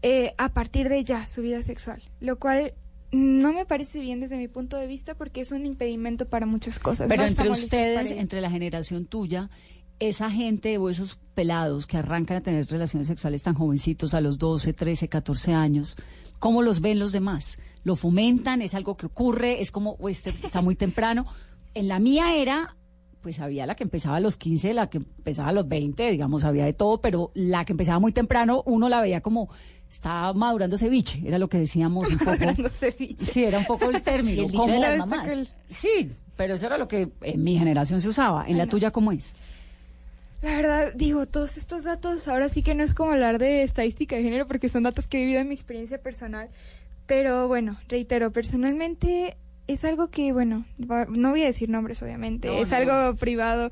[0.03, 2.73] eh, a partir de ya su vida sexual, lo cual
[3.13, 6.79] no me parece bien desde mi punto de vista porque es un impedimento para muchas
[6.79, 7.09] cosas.
[7.09, 9.51] Pero no entre ustedes, entre la generación tuya,
[9.99, 14.39] esa gente o esos pelados que arrancan a tener relaciones sexuales tan jovencitos a los
[14.39, 15.97] 12, 13, 14 años,
[16.39, 17.57] ¿cómo los ven los demás?
[17.83, 18.63] ¿Lo fomentan?
[18.63, 19.61] ¿Es algo que ocurre?
[19.61, 21.27] ¿Es como, o este está muy temprano?
[21.75, 22.77] En la mía era,
[23.21, 26.45] pues había la que empezaba a los 15, la que empezaba a los 20, digamos,
[26.45, 29.51] había de todo, pero la que empezaba muy temprano, uno la veía como,
[29.91, 32.31] está madurando ceviche, era lo que decíamos un poco.
[32.31, 33.25] Madurando ceviche.
[33.25, 34.43] Sí, era un poco el término.
[34.43, 35.29] El dicho de ¿Cómo- las mamás.
[35.29, 38.47] el- Sí, pero eso era lo que en mi generación se usaba.
[38.49, 39.33] ¿En la tuya cómo es?
[40.43, 44.17] La verdad, digo, todos estos datos, ahora sí que no es como hablar de estadística
[44.17, 46.49] de género porque son datos que he vivido en mi experiencia personal.
[47.07, 49.37] Pero bueno, reitero, personalmente
[49.67, 52.77] es algo que, bueno, va- no voy a decir nombres obviamente, No, es no.
[52.77, 53.71] algo privado.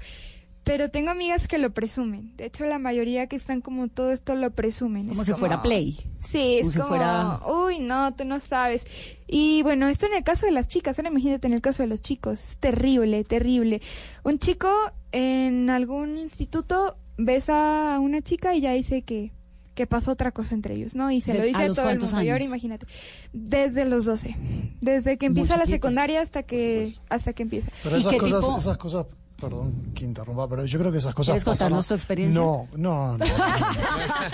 [0.69, 2.37] Pero tengo amigas que lo presumen.
[2.37, 5.09] De hecho, la mayoría que están como todo esto lo presumen.
[5.09, 5.99] Como Es si fuera Play.
[6.21, 8.87] Sí, Como es si como, fuera- uy, no, tú no sabes.
[9.27, 11.87] Y bueno, esto en el caso de las chicas, ahora imagínate en el caso de
[11.89, 13.81] los chicos, es terrible, terrible.
[14.25, 14.71] Un chico
[15.11, 19.33] en algún instituto besa a una chica y ya dice que,
[19.75, 21.11] que pasó otra cosa entre ellos, ¿no?
[21.11, 22.23] Y se ¿De- lo dice a todo el mundo.
[22.23, 22.49] Y ahora años?
[22.49, 22.87] imagínate,
[23.33, 24.37] desde los 12,
[24.83, 27.71] desde que empieza la secundaria hasta que hasta que empieza.
[27.83, 29.07] Pero esas cosas, esas cosas,
[29.41, 32.41] perdón que interrumpa, pero yo creo que esas cosas ¿Quieres contarnos tu experiencia?
[32.41, 33.25] No, no, no.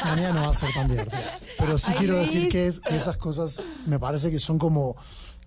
[0.05, 1.39] Mañana no va a ser tan divertida.
[1.59, 4.97] Pero sí quiero decir que, es, que esas cosas me parece que son como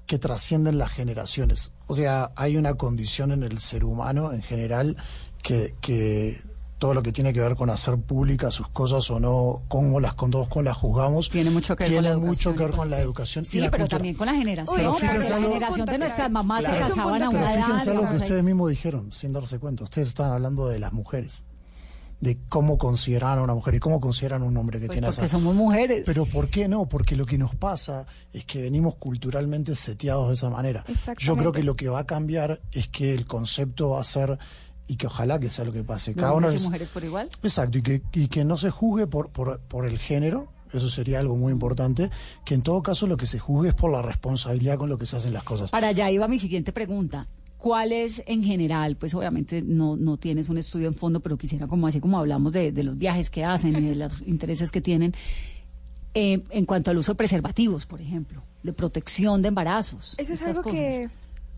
[0.06, 1.72] que trascienden las generaciones.
[1.88, 4.96] O sea, hay una condición en el ser humano en general
[5.42, 6.42] que, que
[6.78, 10.14] todo lo que tiene que ver con hacer públicas sus cosas o no, cómo las
[10.14, 12.72] contamos, cómo las juzgamos, Tiene mucho que ver con tiene la mucho educación que ver
[12.72, 13.46] y con la educación.
[13.46, 13.98] y Sí, la pero cultura.
[13.98, 14.76] también con la generación.
[14.78, 16.74] Pero fíjense la algo- generación de nuestras mamás Claro.
[16.76, 17.66] se casaban a una Pero edad.
[17.66, 19.84] fíjense algo que ustedes mismos dijeron, sin darse cuenta.
[19.84, 21.46] Ustedes estaban hablando de las mujeres,
[22.20, 25.08] de cómo consideran a una mujer y cómo consideran a un hombre que Pues tiene
[25.08, 25.36] porque esa...
[25.38, 26.02] somos mujeres.
[26.06, 26.88] Pero ¿por qué no?
[26.88, 30.84] Porque lo que nos pasa es que venimos culturalmente seteados de esa manera.
[31.20, 34.38] Yo creo que lo que va a cambiar es que el concepto va a ser,
[34.88, 36.52] y que ojalá que sea lo que pase, cada uno...
[36.52, 37.30] y mujeres por igual.
[37.44, 41.20] Exacto, y que, y que no se juzgue por, por, por el género, eso sería
[41.20, 42.10] algo muy importante,
[42.46, 45.06] que en todo caso lo que se juzgue es por la responsabilidad con lo que
[45.06, 45.72] se hacen las cosas.
[45.72, 47.28] Para allá iba mi siguiente pregunta.
[47.58, 48.98] ¿Cuál es en general?
[48.98, 52.54] Pues obviamente no, no tienes un estudio en fondo, pero quisiera como así como hablamos
[52.54, 55.14] de, de los viajes que hacen y de los intereses que tienen,
[56.14, 60.16] eh, en cuanto al uso de preservativos, por ejemplo, de protección de embarazos.
[60.18, 60.80] Eso es algo cosas.
[60.80, 61.10] que,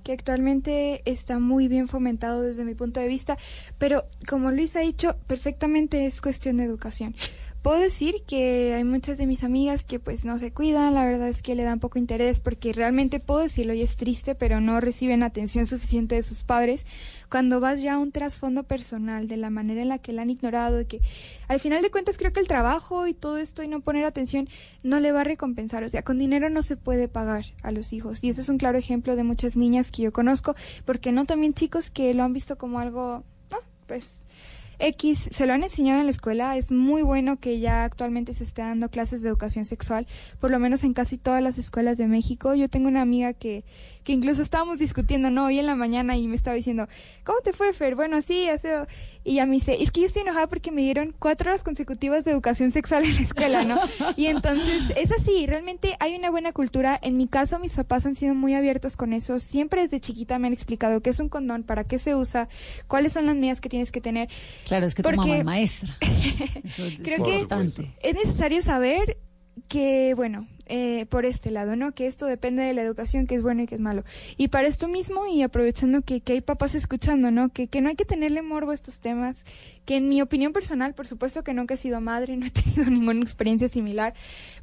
[0.04, 3.38] que actualmente está muy bien fomentado desde mi punto de vista,
[3.78, 7.16] pero como Luis ha dicho, perfectamente es cuestión de educación.
[7.62, 11.28] Puedo decir que hay muchas de mis amigas que pues no se cuidan, la verdad
[11.28, 14.80] es que le dan poco interés porque realmente puedo decirlo y es triste, pero no
[14.80, 16.86] reciben atención suficiente de sus padres.
[17.30, 20.30] Cuando vas ya a un trasfondo personal de la manera en la que la han
[20.30, 21.02] ignorado, de que
[21.50, 24.48] al final de cuentas creo que el trabajo y todo esto y no poner atención
[24.82, 25.84] no le va a recompensar.
[25.84, 28.24] O sea, con dinero no se puede pagar a los hijos.
[28.24, 30.56] Y eso es un claro ejemplo de muchas niñas que yo conozco,
[30.86, 33.26] porque no también chicos que lo han visto como algo,
[33.86, 34.19] pues
[34.80, 38.46] X, se lo han enseñado en la escuela, es muy bueno que ya actualmente se
[38.46, 40.08] esté dando clases de educación sexual,
[40.40, 42.56] por lo menos en casi todas las escuelas de México.
[42.56, 43.66] Yo tengo una amiga que,
[44.04, 45.48] que incluso estábamos discutiendo, ¿no?
[45.48, 46.88] Hoy en la mañana y me estaba diciendo,
[47.26, 47.96] ¿cómo te fue, Fer?
[47.96, 48.86] Bueno, sí, hace...
[49.30, 52.26] Y ella me dice, es que yo estoy enojada porque me dieron cuatro horas consecutivas
[52.26, 53.80] de educación sexual en la escuela, ¿no?
[54.16, 57.00] Y entonces, es así, realmente hay una buena cultura.
[57.00, 59.38] En mi caso, mis papás han sido muy abiertos con eso.
[59.38, 62.48] Siempre desde chiquita me han explicado qué es un condón, para qué se usa,
[62.88, 64.30] cuáles son las medidas que tienes que tener.
[64.66, 65.96] Claro, es que tu mamá Porque- es maestra.
[66.64, 67.94] Eso es Creo que importante.
[68.02, 69.18] es necesario saber
[69.68, 71.92] que, bueno, eh, por este lado, ¿no?
[71.94, 74.04] Que esto depende de la educación, que es bueno y que es malo.
[74.38, 77.50] Y para esto mismo, y aprovechando que, que hay papás escuchando, ¿no?
[77.50, 79.44] Que, que no hay que tenerle morbo a estos temas,
[79.90, 82.86] que en mi opinión personal, por supuesto que nunca he sido madre, no he tenido
[82.86, 84.14] ninguna experiencia similar,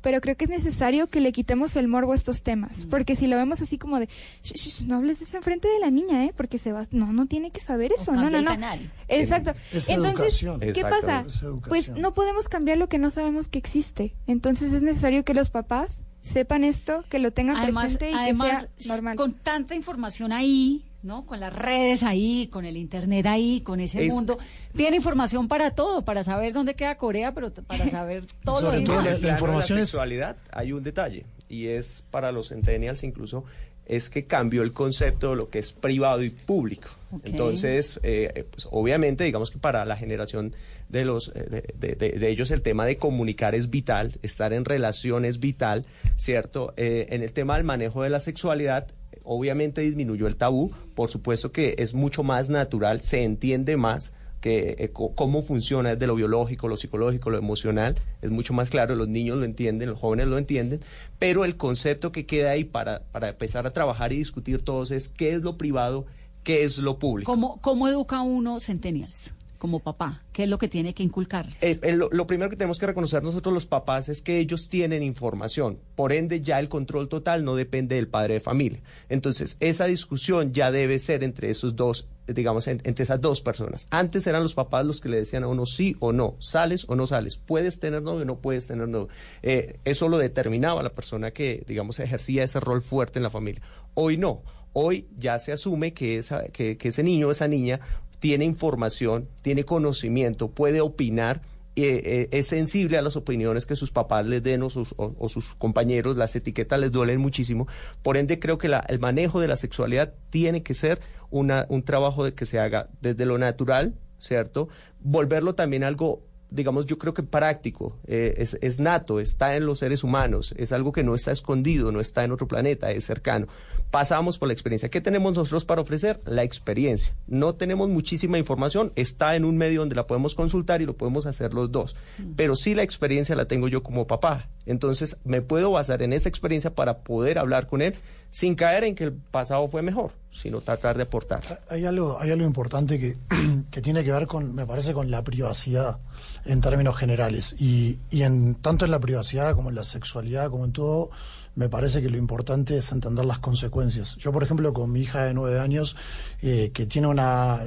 [0.00, 3.26] pero creo que es necesario que le quitemos el morbo a estos temas, porque si
[3.26, 4.08] lo vemos así como de,
[4.44, 6.32] "Shh, shh, no hables de eso enfrente de la niña, ¿eh?
[6.36, 8.50] Porque se va, no, no tiene que saber eso, no, no, no.
[8.52, 8.88] canal.
[9.08, 9.50] Exacto.
[9.72, 10.60] Es Entonces, educación.
[10.60, 11.24] ¿qué Exacto, pasa?
[11.66, 14.14] Pues no podemos cambiar lo que no sabemos que existe.
[14.28, 18.68] Entonces es necesario que los papás sepan esto, que lo tengan Además, presente y además
[18.76, 19.16] que sea normal.
[19.16, 21.24] con tanta información ahí, ¿no?
[21.24, 24.38] Con las redes ahí, con el internet ahí, con ese Es- mundo,
[24.74, 28.82] tiene información para todo, para saber dónde queda Corea, pero para saber todo lo Sobre
[28.84, 29.04] todo demás.
[29.04, 32.32] la- En el plano de información la es- sexualidad hay un detalle y es para
[32.32, 33.44] los centennials incluso
[33.86, 36.88] es que cambió el concepto de lo que es privado y público.
[37.22, 40.56] Entonces, eh, eh, pues, obviamente, digamos que para la generación
[40.88, 44.52] de los eh, de, de- de- de ellos el tema de comunicar es vital, estar
[44.52, 45.84] en relación es vital,
[46.16, 46.74] ¿cierto?
[46.76, 48.88] Eh, en el tema del manejo de la sexualidad,
[49.26, 54.76] obviamente disminuyó el tabú, por supuesto que es mucho más natural, se entiende más que
[54.78, 59.08] eh, cómo funciona desde lo biológico, lo psicológico, lo emocional, es mucho más claro, los
[59.08, 60.80] niños lo entienden, los jóvenes lo entienden,
[61.18, 65.08] pero el concepto que queda ahí para, para empezar a trabajar y discutir todos es
[65.08, 66.06] qué es lo privado,
[66.44, 67.30] qué es lo público.
[67.30, 70.22] ¿Cómo, ¿Cómo educa uno centennials como papá?
[70.32, 71.48] ¿Qué es lo que tiene que inculcar?
[71.60, 75.02] Eh, eh, lo, primero que tenemos que reconocer nosotros los papás es que ellos tienen
[75.02, 78.80] información, por ende ya el control total no depende del padre de familia.
[79.08, 83.86] Entonces, esa discusión ya debe ser entre esos dos, digamos, en- entre esas dos personas.
[83.90, 86.96] Antes eran los papás los que le decían a uno sí o no, sales o
[86.96, 89.08] no sales, puedes tener novio o no puedes tener novio.
[89.42, 93.62] Eh, eso lo determinaba la persona que, digamos, ejercía ese rol fuerte en la familia.
[93.94, 94.42] Hoy no.
[94.78, 97.80] Hoy ya se asume que, esa, que, que ese niño o esa niña
[98.18, 101.42] tiene información, tiene conocimiento, puede opinar,
[101.76, 105.28] eh, eh, es sensible a las opiniones que sus papás les den o sus, o-
[105.28, 107.68] sus compañeros, las etiquetas les duelen muchísimo.
[108.02, 111.00] Por ende, creo que la- el manejo de la sexualidad tiene que ser
[111.30, 114.68] una, un trabajo de que se haga desde lo natural, ¿cierto?
[115.00, 119.80] Volverlo también algo digamos, yo creo que práctico, eh, es, es nato, está en los
[119.80, 123.46] seres humanos, es algo que no está escondido, no está en otro planeta, es cercano.
[123.90, 124.88] Pasamos por la experiencia.
[124.88, 126.20] ¿Qué tenemos nosotros para ofrecer?
[126.24, 127.14] La experiencia.
[127.26, 131.26] No tenemos muchísima información, está en un medio donde la podemos consultar y lo podemos
[131.26, 131.96] hacer los dos.
[132.36, 134.48] Pero sí la experiencia la tengo yo como papá.
[134.66, 137.94] Entonces me puedo basar en esa experiencia para poder hablar con él
[138.30, 141.62] sin caer en que el pasado fue mejor, sino tratar de aportar.
[141.70, 143.16] Hay algo, hay algo importante que,
[143.70, 145.98] que tiene que ver con, me parece, con la privacidad
[146.46, 147.54] en términos generales.
[147.58, 151.10] Y, y en tanto en la privacidad como en la sexualidad, como en todo,
[151.56, 154.16] me parece que lo importante es entender las consecuencias.
[154.16, 155.96] Yo, por ejemplo, con mi hija de nueve años,
[156.42, 157.60] eh, que tiene una,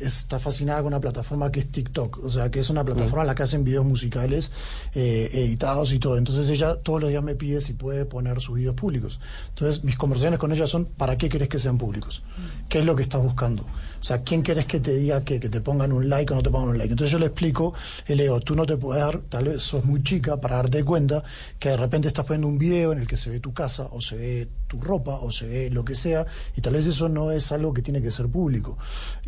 [0.00, 3.26] está fascinada con una plataforma que es TikTok, o sea, que es una plataforma en
[3.26, 4.52] la que hacen videos musicales
[4.94, 6.18] eh, editados y todo.
[6.18, 9.20] Entonces ella todos los días me pide si puede poner sus videos públicos.
[9.48, 12.22] Entonces mis conversaciones con ella son, ¿para qué querés que sean públicos?
[12.68, 13.62] ¿Qué es lo que estás buscando?
[13.62, 16.42] O sea, ¿quién querés que te diga que, que te pongan un like o no
[16.42, 16.92] te pongan un like?
[16.92, 17.74] Entonces yo le explico,
[18.06, 20.84] y le digo, tú no te puedes dar, tal vez sos muy chica para darte
[20.84, 21.22] cuenta
[21.58, 24.00] que de repente estás poniendo un video en el que se ve tu casa o
[24.00, 26.24] se ve tu ropa o se ve lo que sea
[26.56, 28.78] y tal vez eso no es algo que tiene que ser público.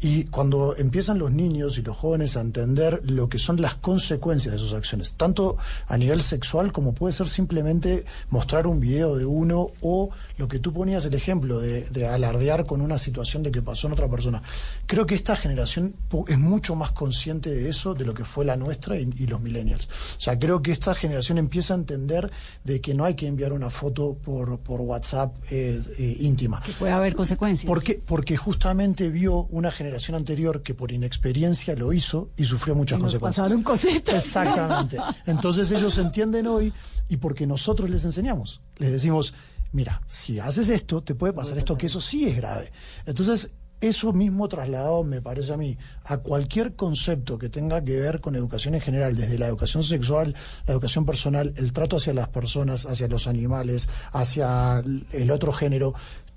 [0.01, 4.53] Y cuando empiezan los niños y los jóvenes a entender lo que son las consecuencias
[4.53, 5.57] de sus acciones, tanto
[5.88, 10.61] a nivel sexual como puede ser simplemente mostrar un video de uno o lo que
[10.61, 14.09] tú ponías el ejemplo de, de alardear con una situación de que pasó en otra
[14.09, 14.43] persona.
[14.86, 15.97] Creo que esta generación
[16.28, 19.40] es mucho más consciente de eso de lo que fue la nuestra y, y los
[19.40, 19.88] millennials.
[20.16, 22.30] O sea, creo que esta generación empieza a entender
[22.62, 26.62] de que no hay que enviar una foto por, por WhatsApp eh, eh, íntima.
[26.62, 27.66] Que puede haber consecuencias.
[27.66, 32.99] Porque, porque justamente vio una generación anterior que por inexperiencia lo hizo y sufrió muchas
[32.99, 33.45] Y nos consecuencias.
[33.45, 34.24] pasaron cositas.
[34.26, 34.97] Exactamente.
[35.26, 36.72] Entonces ellos entienden hoy
[37.09, 38.61] y porque nosotros les enseñamos.
[38.78, 39.35] Les decimos,
[39.72, 42.72] mira, si haces esto, te puede pasar esto, que eso sí es grave.
[43.07, 43.51] Entonces,
[43.83, 48.37] eso mismo trasladado, me parece a mí, a cualquier concepto que tenga que ver con
[48.37, 50.35] educación en general, desde la educación sexual,
[50.66, 55.95] la educación personal, el trato hacia las personas, hacia los animales, hacia el otro género,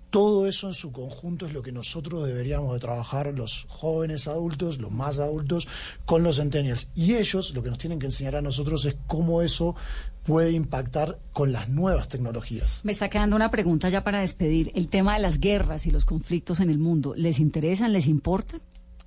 [0.10, 4.80] todo eso en su conjunto es lo que nosotros deberíamos de trabajar los jóvenes adultos,
[4.80, 5.68] los más adultos,
[6.06, 6.90] con los centennials.
[6.96, 9.76] Y ellos lo que nos tienen que enseñar a nosotros es cómo eso
[10.26, 12.82] puede impactar con las nuevas tecnologías.
[12.84, 14.72] Me está quedando una pregunta ya para despedir.
[14.74, 18.60] El tema de las guerras y los conflictos en el mundo, ¿les interesan, les importan?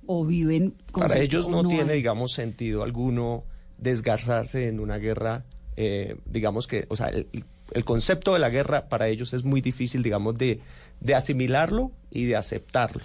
[0.05, 1.97] ¿O viven con Para ellos no, tiene, hay?
[1.97, 3.43] digamos, sentido alguno
[3.77, 5.43] desgarrarse en una guerra,
[5.75, 7.27] eh, digamos que, o sea, el,
[7.73, 10.61] el concepto de la guerra para ellos es muy difícil, digamos, de,
[11.01, 13.03] de asimilarlo y de aceptarlo.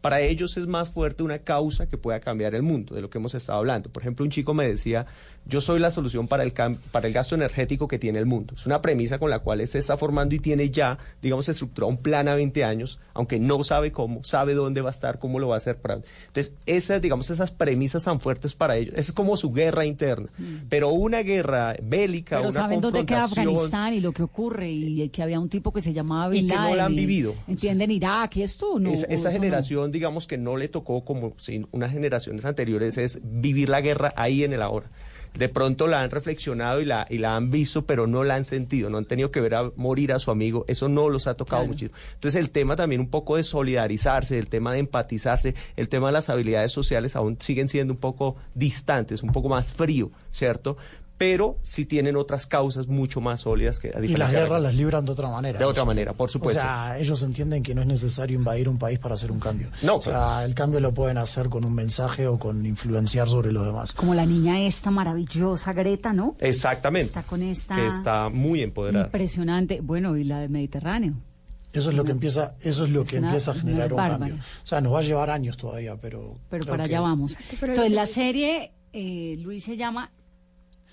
[0.00, 3.18] Para ellos es más fuerte una causa que pueda cambiar el mundo, de lo que
[3.18, 3.90] hemos estado hablando.
[3.90, 5.04] Por ejemplo, un chico me decía,
[5.46, 8.54] yo soy la solución para el, para el gasto energético que tiene el mundo.
[8.56, 11.98] Es una premisa con la cual se está formando y tiene ya, digamos, estructurado un
[11.98, 15.48] plan a 20 años, aunque no sabe cómo, sabe dónde va a estar, cómo lo
[15.48, 15.78] va a hacer.
[15.78, 15.94] Para...
[15.94, 20.28] Entonces, esas, digamos, esas premisas tan fuertes para ellos, esa es como su guerra interna.
[20.68, 23.24] Pero una guerra bélica, Pero una saben dónde queda.
[23.24, 26.48] Afganistán y lo que ocurre y que había un tipo que se llamaba Bin Y
[26.48, 27.34] que no Laden la han vivido.
[27.48, 28.90] Entienden Irak y esto, ¿no?
[28.90, 33.80] Esa, generación, digamos que no le tocó como si unas generaciones anteriores es vivir la
[33.80, 34.90] guerra ahí en el ahora.
[35.34, 38.44] De pronto la han reflexionado y la, y la han visto, pero no la han
[38.44, 41.34] sentido, no han tenido que ver a morir a su amigo, eso no los ha
[41.34, 41.68] tocado Claro.
[41.72, 41.96] muchísimo.
[42.14, 46.12] Entonces el tema también un poco de solidarizarse, el tema de empatizarse, el tema de
[46.14, 50.76] las habilidades sociales aún siguen siendo un poco distantes, un poco más frío, ¿cierto?
[51.20, 54.74] Pero sí tienen otras causas mucho más sólidas que a Y las de guerras las
[54.74, 55.58] libran de otra manera.
[55.58, 56.58] De otra manera, por supuesto.
[56.58, 59.68] O sea, ellos entienden que no es necesario invadir un país para hacer un cambio.
[59.82, 63.52] No, O sea, el cambio lo pueden hacer con un mensaje o con influenciar sobre
[63.52, 63.92] los demás.
[63.92, 66.36] Como la niña esta maravillosa, Greta, ¿no?
[66.40, 67.08] Exactamente.
[67.08, 67.76] Está con esta...
[67.76, 69.04] que está muy empoderada.
[69.04, 69.82] Impresionante.
[69.82, 71.12] Bueno, y la del Mediterráneo.
[71.74, 73.98] Eso es lo que empieza, eso es lo Es que una- empieza a generar un
[73.98, 74.34] cambio.
[74.36, 77.36] O sea, nos va a llevar años todavía, pero Pero para que allá vamos.
[77.60, 80.10] Entonces, la serie, eh, Luis, se llama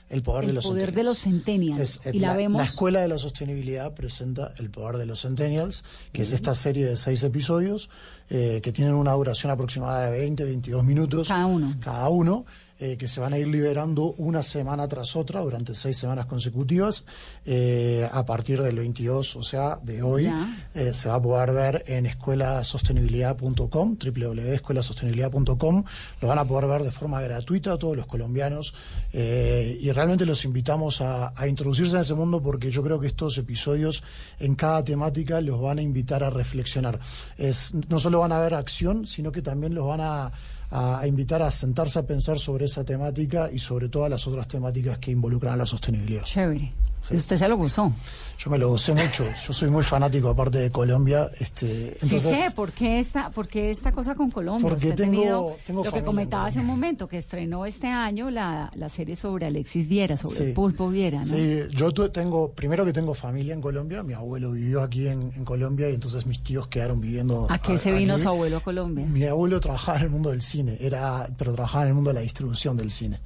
[0.09, 1.81] el poder de los poder de los centennials.
[1.81, 2.61] Es, eh, y la, vemos...
[2.63, 5.83] Escuela de la Sostenibilidad presenta El Poder de los Centennials,
[6.13, 7.89] que es esta serie de seis episodios
[8.29, 11.27] eh, que tienen una duración aproximada de 20, 22 minutos.
[11.27, 11.75] Cada uno.
[11.81, 12.45] Cada uno,
[12.79, 17.05] eh, que se van a ir liberando una semana tras otra durante seis semanas consecutivas.
[17.45, 20.29] eh, a partir del 22, o sea, de hoy,
[20.75, 25.83] eh, se va a poder ver en escuelasostenibilidad.com, www.escuelasostenibilidad.com.
[26.21, 28.73] Lo van a poder ver de forma gratuita a todos los colombianos
[29.13, 33.07] eh, y realmente los invitamos a, a introducirse en ese mundo porque yo creo que
[33.07, 34.03] estos episodios
[34.39, 36.99] en cada temática los van a invitar a reflexionar.
[37.37, 40.31] Es, no solo van a ver acción, sino que también los van a,
[40.71, 44.47] a- a invitar a sentarse a pensar sobre esa temática y sobre todas las otras
[44.47, 46.23] temáticas que involucran a la sostenibilidad.
[46.23, 46.71] Chévere.
[47.01, 47.13] Sí.
[47.13, 47.91] Y usted se lo gozó.
[48.39, 49.25] Yo me lo gocé mucho.
[49.47, 51.27] Yo soy muy fanático, aparte de Colombia.
[51.39, 54.69] Este, entonces, sí sé, ¿por qué esta, por qué esta cosa con Colombia?
[54.69, 58.29] Porque tengo- tenido tengo lo que comentaba en hace un momento, que estrenó este año
[58.29, 60.43] la, la serie sobre Alexis Viera, sobre Sí.
[60.43, 61.25] el pulpo Viera, ¿no?
[61.25, 65.43] Sí, yo tengo, primero que tengo familia en Colombia, mi abuelo vivió aquí en, en
[65.43, 67.47] Colombia y entonces mis tíos quedaron viviendo.
[67.49, 68.21] ¿A qué se vino aquí.
[68.21, 69.03] su abuelo a Colombia?
[69.07, 72.13] Mi abuelo trabajaba en el mundo del cine, era, pero trabajaba en el mundo de
[72.13, 73.19] la distribución del cine.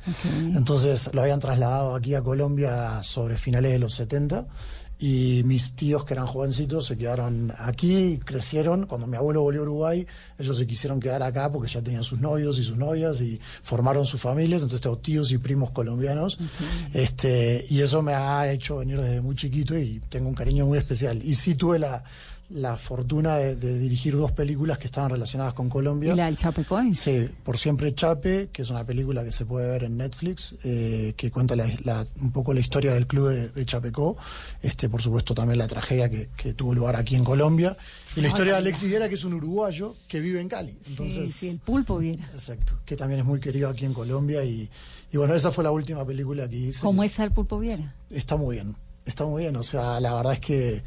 [0.55, 4.45] Entonces lo habían trasladado aquí a Colombia sobre finales de los 70
[4.99, 8.85] y mis tíos que eran jovencitos se quedaron aquí, crecieron.
[8.85, 10.05] Cuando mi abuelo volvió a Uruguay,
[10.37, 14.05] ellos se quisieron quedar acá porque ya tenían sus novios y sus novias y formaron
[14.05, 14.61] sus familias.
[14.61, 16.37] Entonces tengo tíos y primos colombianos.
[16.93, 20.77] Este, y eso me ha hecho venir desde muy chiquito y tengo un cariño muy
[20.77, 21.19] especial.
[21.25, 22.03] Y sí tuve la,
[22.53, 26.13] la fortuna de, de dirigir dos películas que estaban relacionadas con Colombia.
[26.13, 27.27] ¿Y la del Chapecoense?
[27.27, 31.13] Sí, Por Siempre Chape, que es una película que se puede ver en Netflix, eh,
[31.15, 34.17] que cuenta la- la- un poco la historia del club de, de Chapecó.
[34.61, 37.75] Este, por supuesto, también la tragedia que, que tuvo lugar aquí en Colombia.
[38.15, 38.59] Y la historia de.
[38.59, 40.77] Alexis Viera, que es un uruguayo que vive en Cali.
[40.87, 42.29] Entonces, sí, el pulpo Viera.
[42.33, 44.43] Exacto, que también es muy querido aquí en Colombia.
[44.43, 44.69] Y,
[45.11, 46.81] y bueno, esa fue la última película que hice.
[46.81, 47.95] ¿Cómo está el pulpo Viera?
[48.09, 48.75] Está muy bien,
[49.05, 49.55] está muy bien.
[49.55, 50.83] O sea, la verdad es que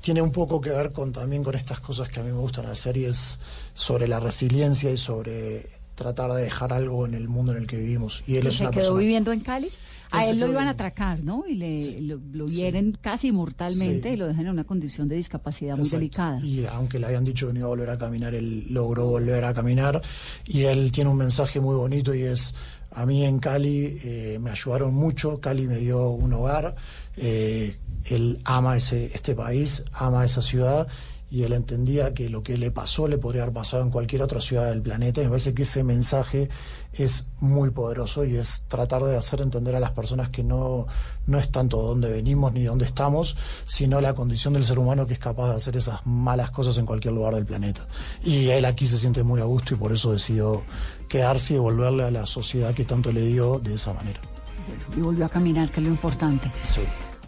[0.00, 2.66] tiene un poco que ver con también con estas cosas que a mí me gustan
[2.66, 3.40] hacer y es
[3.74, 7.76] sobre la resiliencia y sobre tratar de dejar algo en el mundo en el que
[7.76, 8.22] vivimos.
[8.26, 8.98] Y él ¿Y es se una quedó persona.
[9.00, 9.68] viviendo en Cali?
[10.12, 11.44] A Él lo iban a atracar, ¿no?
[11.46, 14.14] Y le, lo, lo hieren casi mortalmente Sí.
[14.14, 15.98] y lo dejan en una condición de discapacidad muy Exacto.
[16.00, 16.40] delicada.
[16.44, 19.44] Y aunque le habían dicho que no iba a volver a caminar, él logró volver
[19.44, 20.02] a caminar.
[20.46, 22.56] Y él tiene un mensaje muy bonito y es,
[22.90, 26.74] a mí en Cali eh, me ayudaron mucho, Cali me dio un hogar,
[27.16, 30.88] eh, él ama ese, este país, ama esa ciudad.
[31.32, 34.40] Y él entendía que lo que le pasó le podría haber pasado en cualquier otra
[34.40, 35.20] ciudad del planeta.
[35.20, 36.48] Y me parece que ese mensaje
[36.92, 40.88] es muy poderoso y es tratar de hacer entender a las personas que no,
[41.26, 45.12] no es tanto dónde venimos ni dónde estamos, sino la condición del ser humano que
[45.12, 47.86] es capaz de hacer esas malas cosas en cualquier lugar del planeta.
[48.24, 50.64] Y él aquí se siente muy a gusto y por eso decidió
[51.08, 54.20] quedarse y devolverle a la sociedad que tanto le dio de esa manera.
[54.96, 56.50] Y volvió a caminar, que es lo importante.
[56.64, 56.80] Sí.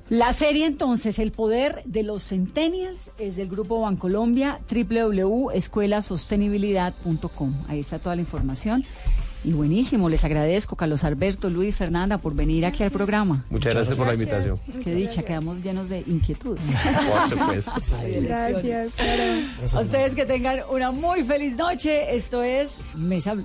[0.08, 7.54] La serie entonces, El Poder de los Centennials, es del Grupo Bancolombia, www.escuelasostenibilidad.com.
[7.68, 8.84] Ahí está toda la información.
[9.44, 13.44] Y buenísimo, les agradezco, Carlos Alberto, Luis, Fernanda, por venir aquí al programa.
[13.50, 14.60] Muchas gracias por la invitación.
[14.84, 16.56] Qué dicha, quedamos llenos de inquietud.
[17.10, 17.72] Por supuesto.
[18.22, 19.24] Gracias, claro.
[19.74, 22.14] A ustedes que tengan una muy feliz noche.
[22.14, 23.44] Esto es Mesa Blue.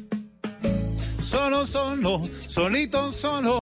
[1.31, 3.59] Solo, solo, solito, solo.